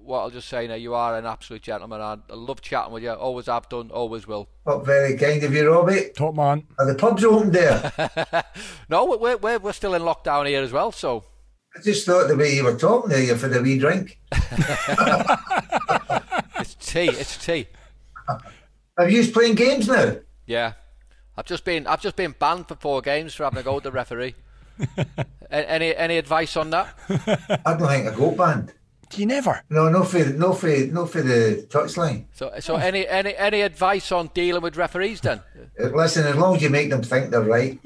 [0.04, 2.00] what I'll just say now, you are an absolute gentleman.
[2.00, 3.12] I I love chatting with you.
[3.12, 4.48] Always have done, always will.
[4.66, 6.12] Not very kind of you, Robbie.
[6.16, 6.64] Top man.
[6.80, 7.92] Are the pubs open there?
[8.90, 10.92] No, we're we're, we're still in lockdown here as well.
[10.94, 11.26] So
[11.76, 14.20] I just thought the way you were talking there, you for the wee drink.
[16.60, 17.08] it's tea.
[17.10, 17.68] It's tea.
[18.98, 20.16] Have you playing games now?
[20.46, 20.74] Yeah,
[21.38, 23.84] I've just been I've just been banned for four games for having a go at
[23.84, 24.36] the referee.
[25.50, 26.94] A- any any advice on that?
[27.66, 28.74] I don't think I go band.
[29.10, 29.62] Do you never?
[29.70, 32.26] No, no for no for no for the touchline.
[32.34, 35.42] So so any any any advice on dealing with referees then?
[35.82, 37.80] Uh, Listen, as long as you make them think they're right,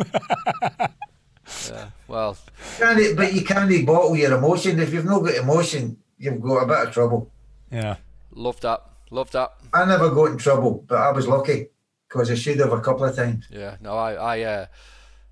[1.69, 2.37] Yeah, well,
[2.77, 4.79] can't but you can't bottle your emotion.
[4.79, 7.31] If you've not got emotion, you've got a bit of trouble.
[7.71, 7.97] Yeah.
[8.31, 9.53] love that, love that.
[9.73, 11.67] I never got in trouble, but I was lucky
[12.07, 13.47] because I should have a couple of times.
[13.49, 14.65] Yeah, no, I, I, uh,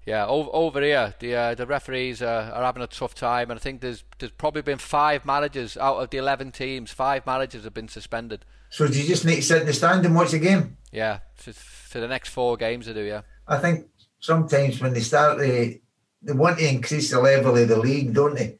[0.06, 3.60] yeah, over, over here, the uh, the referees uh, are having a tough time, and
[3.60, 6.92] I think there's there's probably been five managers out of the eleven teams.
[6.92, 8.46] Five managers have been suspended.
[8.70, 10.78] So do you just need to sit in the stand and watch the game?
[10.92, 13.02] Yeah, for, for the next four games, I do.
[13.02, 13.88] Yeah, I think
[14.20, 15.80] sometimes when they start to,
[16.24, 18.58] they want to increase the level of the league, don't they?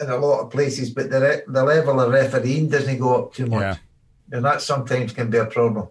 [0.00, 3.32] In a lot of places, but the re- the level of refereeing doesn't go up
[3.34, 3.76] too much, Yeah.
[4.36, 5.88] and that sometimes can be a problem.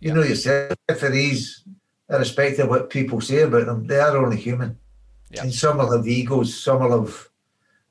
[0.00, 1.64] You know yourself, referees,
[2.10, 4.78] irrespective of what people say about them, they are only human,
[5.30, 5.42] Yeah.
[5.44, 7.28] and some will have egos, some will have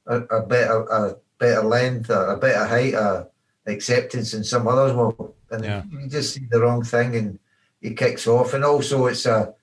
[0.06, 3.28] a, a better a better length, a, a better height, a
[3.66, 5.34] acceptance, and some others will.
[5.50, 5.84] And Yeah.
[5.90, 7.40] you just see the wrong thing, and
[7.82, 8.54] he kicks off.
[8.54, 9.54] And also, it's a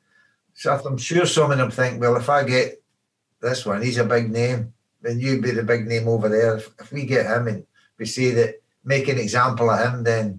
[0.62, 2.80] so I'm sure some of them think, well, if I get
[3.40, 6.58] this one, he's a big name, then you'd be the big name over there.
[6.58, 7.66] If, if we get him and
[7.98, 10.38] we say that, make an example of him, then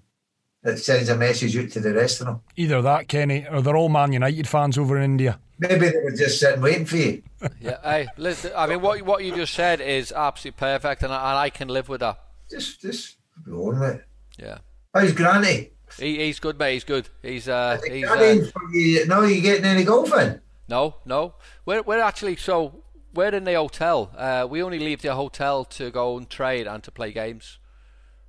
[0.62, 2.40] it sends a message out to the rest of them.
[2.56, 5.38] Either that, Kenny, or they're all Man United fans over in India.
[5.58, 7.22] Maybe they were just sitting waiting for you.
[7.60, 7.76] yeah.
[7.82, 11.38] Hey, listen, I mean, what what you just said is absolutely perfect, and I, and
[11.38, 12.18] I can live with that.
[12.50, 14.04] Just, just go on with it.
[14.38, 14.58] Yeah,
[14.94, 15.68] How's Granny?
[15.98, 16.74] He, he's good, mate.
[16.74, 17.08] He's good.
[17.22, 20.40] He's uh, he's uh, you, no, you getting any golfing?
[20.68, 21.34] no, no.
[21.66, 22.82] We're we're actually so
[23.14, 24.10] we're in the hotel.
[24.16, 27.58] Uh, we only leave the hotel to go and trade and to play games.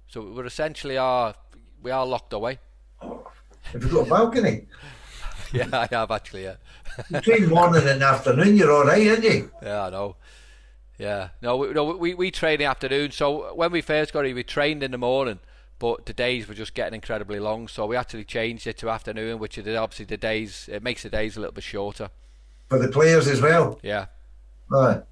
[0.07, 1.35] So we're essentially are
[1.81, 2.59] we are locked away.
[3.01, 4.67] Have you got a balcony?
[5.53, 6.43] Yeah, I have actually.
[6.43, 6.55] Yeah.
[7.11, 9.51] Between morning and afternoon, you're all right, aren't you?
[9.61, 10.17] Yeah, I know.
[10.97, 13.11] Yeah, no, we, no, we we train in the afternoon.
[13.11, 15.39] So when we first got here, we trained in the morning,
[15.79, 17.67] but the days were just getting incredibly long.
[17.67, 20.69] So we actually changed it to afternoon, which is obviously the days.
[20.71, 22.09] It makes the days a little bit shorter.
[22.69, 23.79] For the players as well.
[23.83, 24.05] Yeah,
[24.69, 25.03] Right.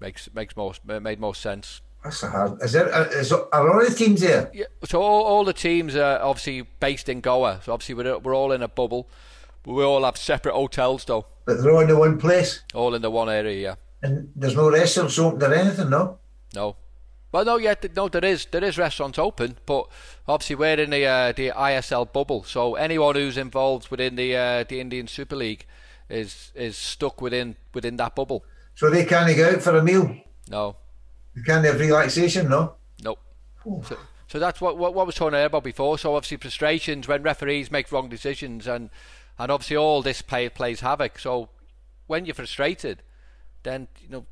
[0.00, 1.80] makes makes most made most sense.
[2.04, 2.62] That's a hard.
[2.62, 2.92] Is there?
[2.94, 3.08] uh,
[3.52, 4.50] are all the teams there?
[4.54, 7.60] Yeah, so all, all the teams are obviously based in Goa.
[7.64, 9.08] So obviously we're we're all in a bubble.
[9.66, 13.02] We all have separate hotels though, But they're all in the one place, all in
[13.02, 13.60] the one area.
[13.60, 13.74] Yeah.
[14.02, 16.18] and there's no restaurants open or anything, no.
[16.54, 16.76] No.
[17.30, 19.86] Well, no, yeah, th- no, there is there is restaurants open, but
[20.26, 24.64] obviously we're in the uh, the ISL bubble, so anyone who's involved within the uh,
[24.64, 25.66] the Indian Super League
[26.08, 28.44] is is stuck within within that bubble.
[28.74, 30.16] So they can't go out for a meal.
[30.48, 30.76] No,
[31.34, 32.76] They can't have relaxation, no.
[33.02, 33.18] nope.
[33.84, 35.98] So, so that's what what, what was talking about before.
[35.98, 38.88] So obviously frustrations when referees make wrong decisions, and
[39.38, 41.18] and obviously all this play plays havoc.
[41.18, 41.50] So
[42.06, 43.02] when you're frustrated,
[43.64, 44.26] then you know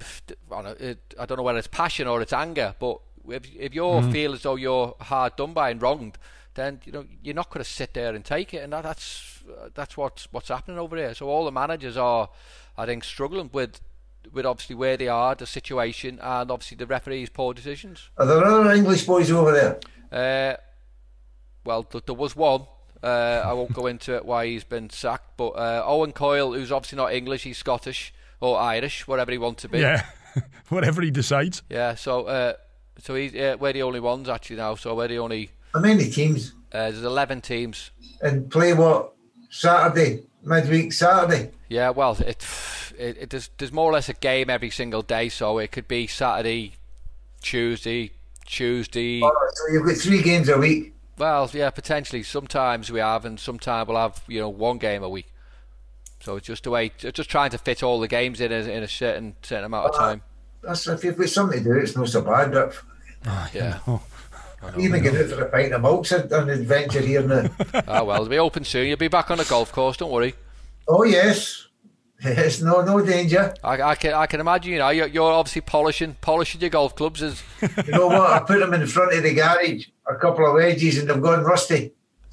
[0.00, 3.44] I don't know, it, I don't know whether it's passion or it's anger, but if,
[3.56, 4.10] if you Mm-hmm.
[4.10, 6.18] feel as though you're hard done by and wronged,
[6.54, 9.42] then you know you're not going to sit there and take it, and that, that's
[9.74, 11.14] that's what's what's happening over here.
[11.14, 12.28] So all the managers are,
[12.78, 13.80] I think, struggling with
[14.32, 18.10] with obviously where they are, the situation, and obviously the referees' poor decisions.
[18.18, 19.80] Are there other English boys over there?
[20.10, 20.56] Uh,
[21.64, 22.66] well, th- there was one.
[23.02, 26.72] Uh, I won't go into it why he's been sacked, but uh, Owen Coyle, who's
[26.72, 29.80] obviously not English, he's Scottish or Irish, whatever he wants to be.
[29.80, 30.04] Yeah.
[30.68, 31.62] Whatever he decides.
[31.70, 32.54] Yeah, so uh,
[32.98, 34.74] so he's uh, we're the only ones actually now.
[34.74, 35.50] So we're the only.
[35.72, 36.52] How many teams?
[36.72, 37.90] Uh, there's 11 teams.
[38.20, 39.12] And play what?
[39.50, 41.52] Saturday, midweek Saturday.
[41.68, 42.46] Yeah, well, it,
[42.98, 45.28] it, it there's, there's more or less a game every single day.
[45.28, 46.72] So it could be Saturday,
[47.40, 48.10] Tuesday,
[48.44, 49.22] Tuesday.
[49.22, 50.94] Oh, so you've got three games a week.
[51.18, 52.22] Well, yeah, potentially.
[52.22, 55.32] Sometimes we have, and sometimes we'll have you know one game a week.
[56.20, 58.56] So it's just the way, it's just trying to fit all the games in a,
[58.56, 60.22] in a certain certain amount of time.
[60.62, 62.52] That's if you've got something to do, it's not so bad.
[62.52, 62.76] But
[63.26, 63.78] ah, Yeah.
[63.86, 64.02] Oh.
[64.78, 67.48] even get out for a pint of milk's an an adventure here now.
[67.86, 68.88] oh well, it'll be open soon.
[68.88, 69.96] You'll be back on the golf course.
[69.98, 70.34] Don't worry.
[70.88, 71.68] oh yes,
[72.24, 73.54] yes, no, no danger.
[73.62, 74.72] I, I can I can imagine.
[74.72, 77.22] You know, you're, you're obviously polishing polishing your golf clubs.
[77.22, 77.42] As
[77.86, 78.30] You know what?
[78.30, 81.44] I put them in front of the garage, a couple of wedges, and they've gone
[81.44, 81.92] rusty.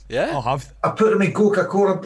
[0.10, 0.32] yeah.
[0.32, 0.74] I'll have.
[0.84, 2.02] I put them in Coca Cola,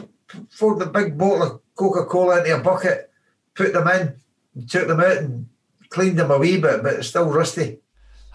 [0.58, 3.10] poured the big bottle of Coca Cola into a bucket,
[3.54, 5.48] put them in, took them out, and
[5.90, 7.78] cleaned them a wee bit, but it's still rusty.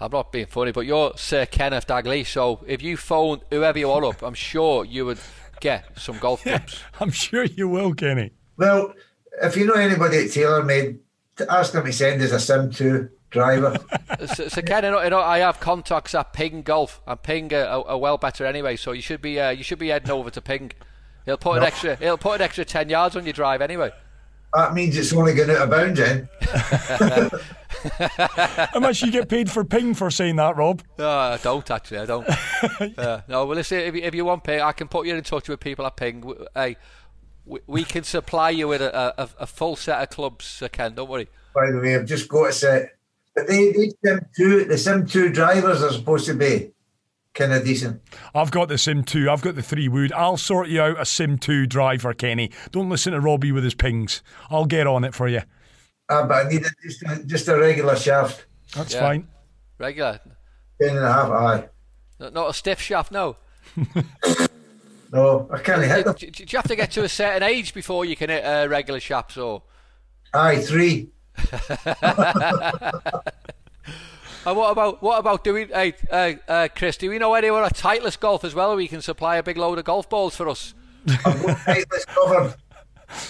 [0.00, 2.26] I'm not being funny, but you're Sir Kenneth Dalglish.
[2.26, 5.20] So if you phone whoever you want up, I'm sure you would
[5.60, 6.82] get some golf clubs.
[7.00, 8.32] I'm sure you will, Kenny.
[8.56, 8.94] Well,
[9.42, 10.98] if you know anybody at TaylorMade,
[11.36, 13.76] to ask them to send us a Sim 2 driver.
[14.34, 17.52] so, so Ken, you know, you know, I have contacts at Ping Golf, and Ping
[17.52, 18.76] are, are, are well better anyway.
[18.76, 20.72] So you should be uh, you should be heading over to Ping.
[21.24, 23.90] He'll put an extra he'll put an extra ten yards on your drive anyway.
[24.52, 26.28] that means it's only going out of bounds then.
[27.98, 30.82] How much you get paid for ping for saying that, Rob?
[30.98, 31.98] No, I don't actually.
[31.98, 32.28] I don't.
[32.98, 33.78] uh, no, well, listen.
[33.78, 35.96] If you, if you want Ping, I can put you in touch with people at
[35.96, 36.34] Ping.
[36.54, 36.76] Hey,
[37.44, 40.94] we, we can supply you with a, a, a full set of clubs, Ken.
[40.94, 41.28] Don't worry.
[41.54, 42.96] By the way, I've just got a set.
[43.34, 46.70] But they, they Sim 2, the Sim 2 drivers are supposed to be
[47.34, 48.00] kind of decent.
[48.34, 50.12] I've got the Sim 2, I've got the 3 Wood.
[50.12, 52.50] I'll sort you out a Sim 2 driver, Kenny.
[52.70, 54.22] Don't listen to Robbie with his pings.
[54.50, 55.42] I'll get on it for you.
[56.08, 58.46] Ah, but I need a, just, a, just a regular shaft.
[58.74, 59.00] That's Yeah.
[59.00, 59.28] fine.
[59.78, 60.20] Regular,
[60.80, 61.68] Ten and a half, aye.
[62.20, 63.10] not not a stiff shaft.
[63.12, 63.36] No.
[65.12, 66.14] No, I can't hit them.
[66.18, 68.66] do- do you have to get to a certain age before you can hit uh,
[68.68, 69.62] regular shaft, or?
[70.32, 71.10] Aye, three.
[74.46, 75.64] And what about what about do we?
[75.66, 78.68] Hey, uh, uh, Chris, do we know anyone at Titleist Golf as well?
[78.68, 80.74] Where we can supply a big load of golf balls for us.
[81.06, 82.54] Titleist covered.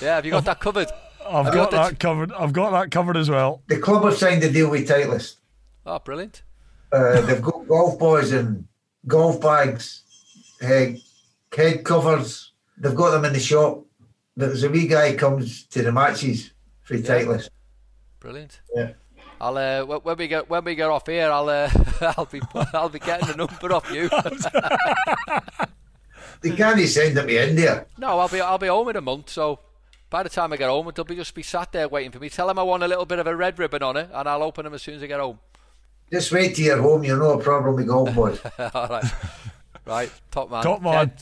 [0.03, 0.89] Yeah, have you got that covered?
[1.27, 2.33] I've I've got got this- that covered.
[2.33, 3.63] I've got that covered as well.
[3.69, 5.37] The club have signed a deal with Titleist.
[5.87, 6.43] Oh, brilliant.
[6.93, 8.67] Uh, they've got golf balls and
[9.07, 10.03] golf bags,
[10.63, 10.87] uh,
[11.57, 12.53] head covers.
[12.79, 13.85] They've got them in the shop.
[14.37, 16.51] There's a wee guy comes to the matches
[16.83, 17.49] for Titleist.
[18.21, 18.61] Brilliant.
[18.75, 18.93] Yeah.
[19.41, 21.71] I'll uh, when we get when we get off here, I'll uh,
[22.17, 22.41] I'll be
[22.73, 24.09] I'll be getting the number off you.
[26.41, 27.87] They can't send them to India.
[27.97, 29.61] no, I'll be I'll be home in a month, so
[30.11, 32.29] by the time I get home, they'll be just be sat there waiting for me.
[32.29, 34.43] Tell them I want a little bit of a red ribbon on it, and I'll
[34.43, 35.39] open them as soon as I get home.
[36.13, 37.03] Just wait till you're home.
[37.03, 38.41] You'll know a problem with golf balls.
[38.75, 39.05] All right,
[39.87, 40.63] right, top man.
[40.63, 41.07] Top man.
[41.09, 41.13] Ken,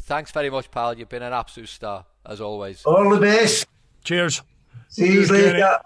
[0.00, 0.96] thanks very much, pal.
[0.98, 2.84] You've been an absolute star as always.
[2.84, 3.66] All the best.
[4.04, 4.42] Cheers.
[4.88, 5.80] See you later.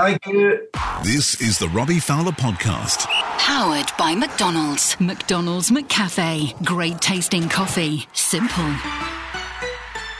[0.00, 0.66] Thank you.
[1.02, 3.04] This is the Robbie Fowler Podcast.
[3.36, 4.98] Powered by McDonald's.
[4.98, 6.64] McDonald's McCafe.
[6.64, 8.08] Great tasting coffee.
[8.14, 8.64] Simple.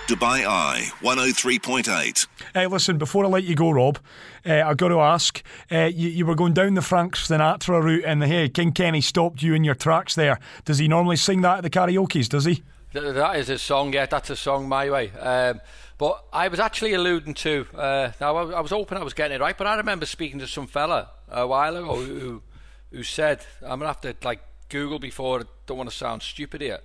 [0.06, 2.26] Dubai Eye 103.8.
[2.52, 3.98] Hey, listen, before I let you go, Rob,
[4.44, 5.42] uh, I've got to ask.
[5.72, 9.42] Uh, you, you were going down the Franks Sinatra route, and hey, King Kenny stopped
[9.42, 10.38] you in your tracks there.
[10.66, 12.28] Does he normally sing that at the karaoke's?
[12.28, 12.62] Does he?
[12.92, 15.10] That is a song, yeah, that's a song my way.
[15.12, 15.62] Um,
[16.00, 19.34] but I was actually alluding to, uh, now I, I was hoping I was getting
[19.34, 22.42] it right, but I remember speaking to some fella a while ago who,
[22.90, 24.40] who said, I'm going to have to like
[24.70, 26.78] Google before, I don't want to sound stupid here,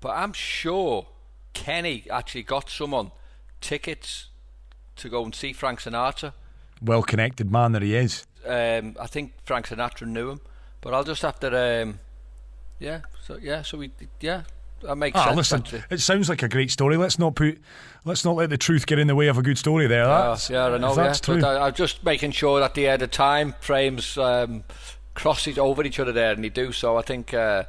[0.00, 1.06] but I'm sure
[1.52, 3.12] Kenny actually got someone
[3.60, 4.26] tickets
[4.96, 6.32] to go and see Frank Sinatra.
[6.82, 8.26] Well connected man that he is.
[8.44, 10.40] Um, I think Frank Sinatra knew him,
[10.80, 12.00] but I'll just have to, um,
[12.80, 14.42] yeah, so yeah, so we, yeah,
[14.82, 15.36] that makes Ah, sense.
[15.36, 16.96] listen, it sounds like a great story.
[16.96, 17.58] Let's not put,
[18.04, 19.86] let's not let the truth get in the way of a good story.
[19.86, 20.94] There, that's, yeah, I know.
[20.94, 21.24] that's yeah.
[21.24, 21.40] true.
[21.40, 24.64] But I, I'm just making sure that the uh, the time frames um,
[25.14, 26.72] cross each over each other there, and they do.
[26.72, 27.64] So I think uh,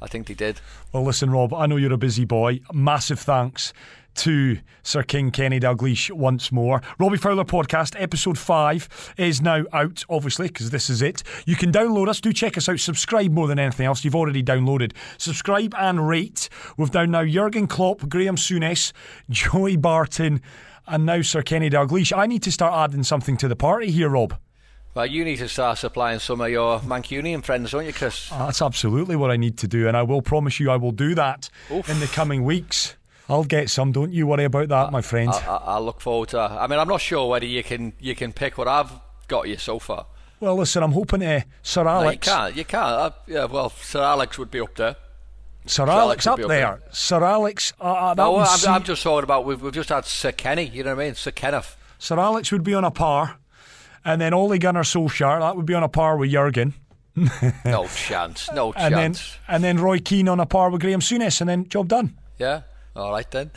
[0.00, 0.60] I think they did.
[0.92, 2.60] Well, listen, Rob, I know you're a busy boy.
[2.72, 3.72] Massive thanks
[4.16, 6.80] to Sir King Kenny Dalglish once more.
[6.98, 11.22] Robbie Fowler podcast, episode five, is now out, obviously, because this is it.
[11.46, 12.20] You can download us.
[12.20, 12.80] Do check us out.
[12.80, 14.04] Subscribe more than anything else.
[14.04, 14.92] You've already downloaded.
[15.18, 16.48] Subscribe and rate.
[16.76, 18.92] We've down now Jurgen Klopp, Graeme Souness,
[19.30, 20.40] Joey Barton,
[20.86, 22.16] and now Sir Kenny Dalglish.
[22.16, 24.38] I need to start adding something to the party here, Rob.
[24.94, 28.28] Well, you need to start supplying some of your Mancunian friends, don't you, Chris?
[28.28, 31.16] That's absolutely what I need to do, and I will promise you I will do
[31.16, 31.88] that Oof.
[31.88, 32.94] in the coming weeks.
[33.28, 33.92] I'll get some.
[33.92, 35.30] Don't you worry about that, my friend.
[35.30, 36.50] I, I, I'll look forward to that.
[36.52, 38.92] I mean, I'm not sure whether you can you can pick what I've
[39.28, 40.06] got you so far.
[40.40, 42.56] well, listen, I'm hoping uh, Sir No, you Alex, can't.
[42.56, 42.84] You can't.
[42.84, 44.96] Uh, yeah, well, Sir Alex would be up there.
[45.66, 46.80] Sir Alex Alex up up there.
[46.92, 49.88] Sir Alex, uh, uh, that No, I'm, see- I'm just talking about we've, we've just
[49.88, 50.66] had Sir Kenny.
[50.68, 51.14] You know what I mean?
[51.14, 51.76] Sir Kenneth.
[51.98, 53.38] Sir Alex would be on a par,
[54.04, 56.74] and then Ole Gunnar Solskjaer that would be on a par with Jurgen,
[57.64, 58.50] No chance.
[58.52, 59.38] No and then chance.
[59.48, 62.18] and then Roy Keane on a par with Graeme Souness, and then job done.
[62.38, 62.60] Yeah.
[62.96, 63.50] All right then.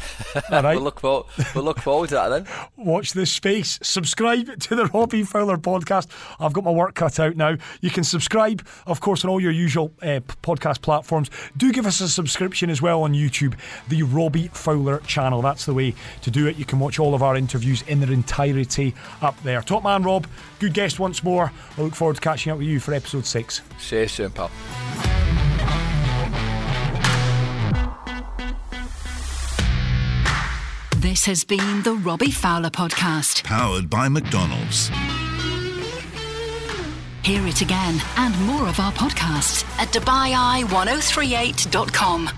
[0.51, 0.75] All right.
[0.75, 2.47] we'll look for, we'll look forward to that then.
[2.75, 3.77] Watch this space.
[3.83, 6.07] Subscribe to the Robbie Fowler podcast.
[6.39, 7.57] I've got my work cut out now.
[7.81, 11.29] You can subscribe, of course, on all your usual uh, podcast platforms.
[11.55, 13.55] Do give us a subscription as well on YouTube,
[13.89, 15.43] the Robbie Fowler channel.
[15.43, 16.57] That's the way to do it.
[16.57, 19.61] You can watch all of our interviews in their entirety up there.
[19.61, 20.25] Top man Rob,
[20.59, 21.51] good guest once more.
[21.77, 23.61] I look forward to catching up with you for episode six.
[23.77, 24.49] See you soon, pal.
[30.97, 33.43] This has been the Robbie Fowler podcast.
[33.43, 34.87] Powered by McDonald's.
[37.23, 42.29] Hear it again and more of our podcasts at DubaiEye1038.com.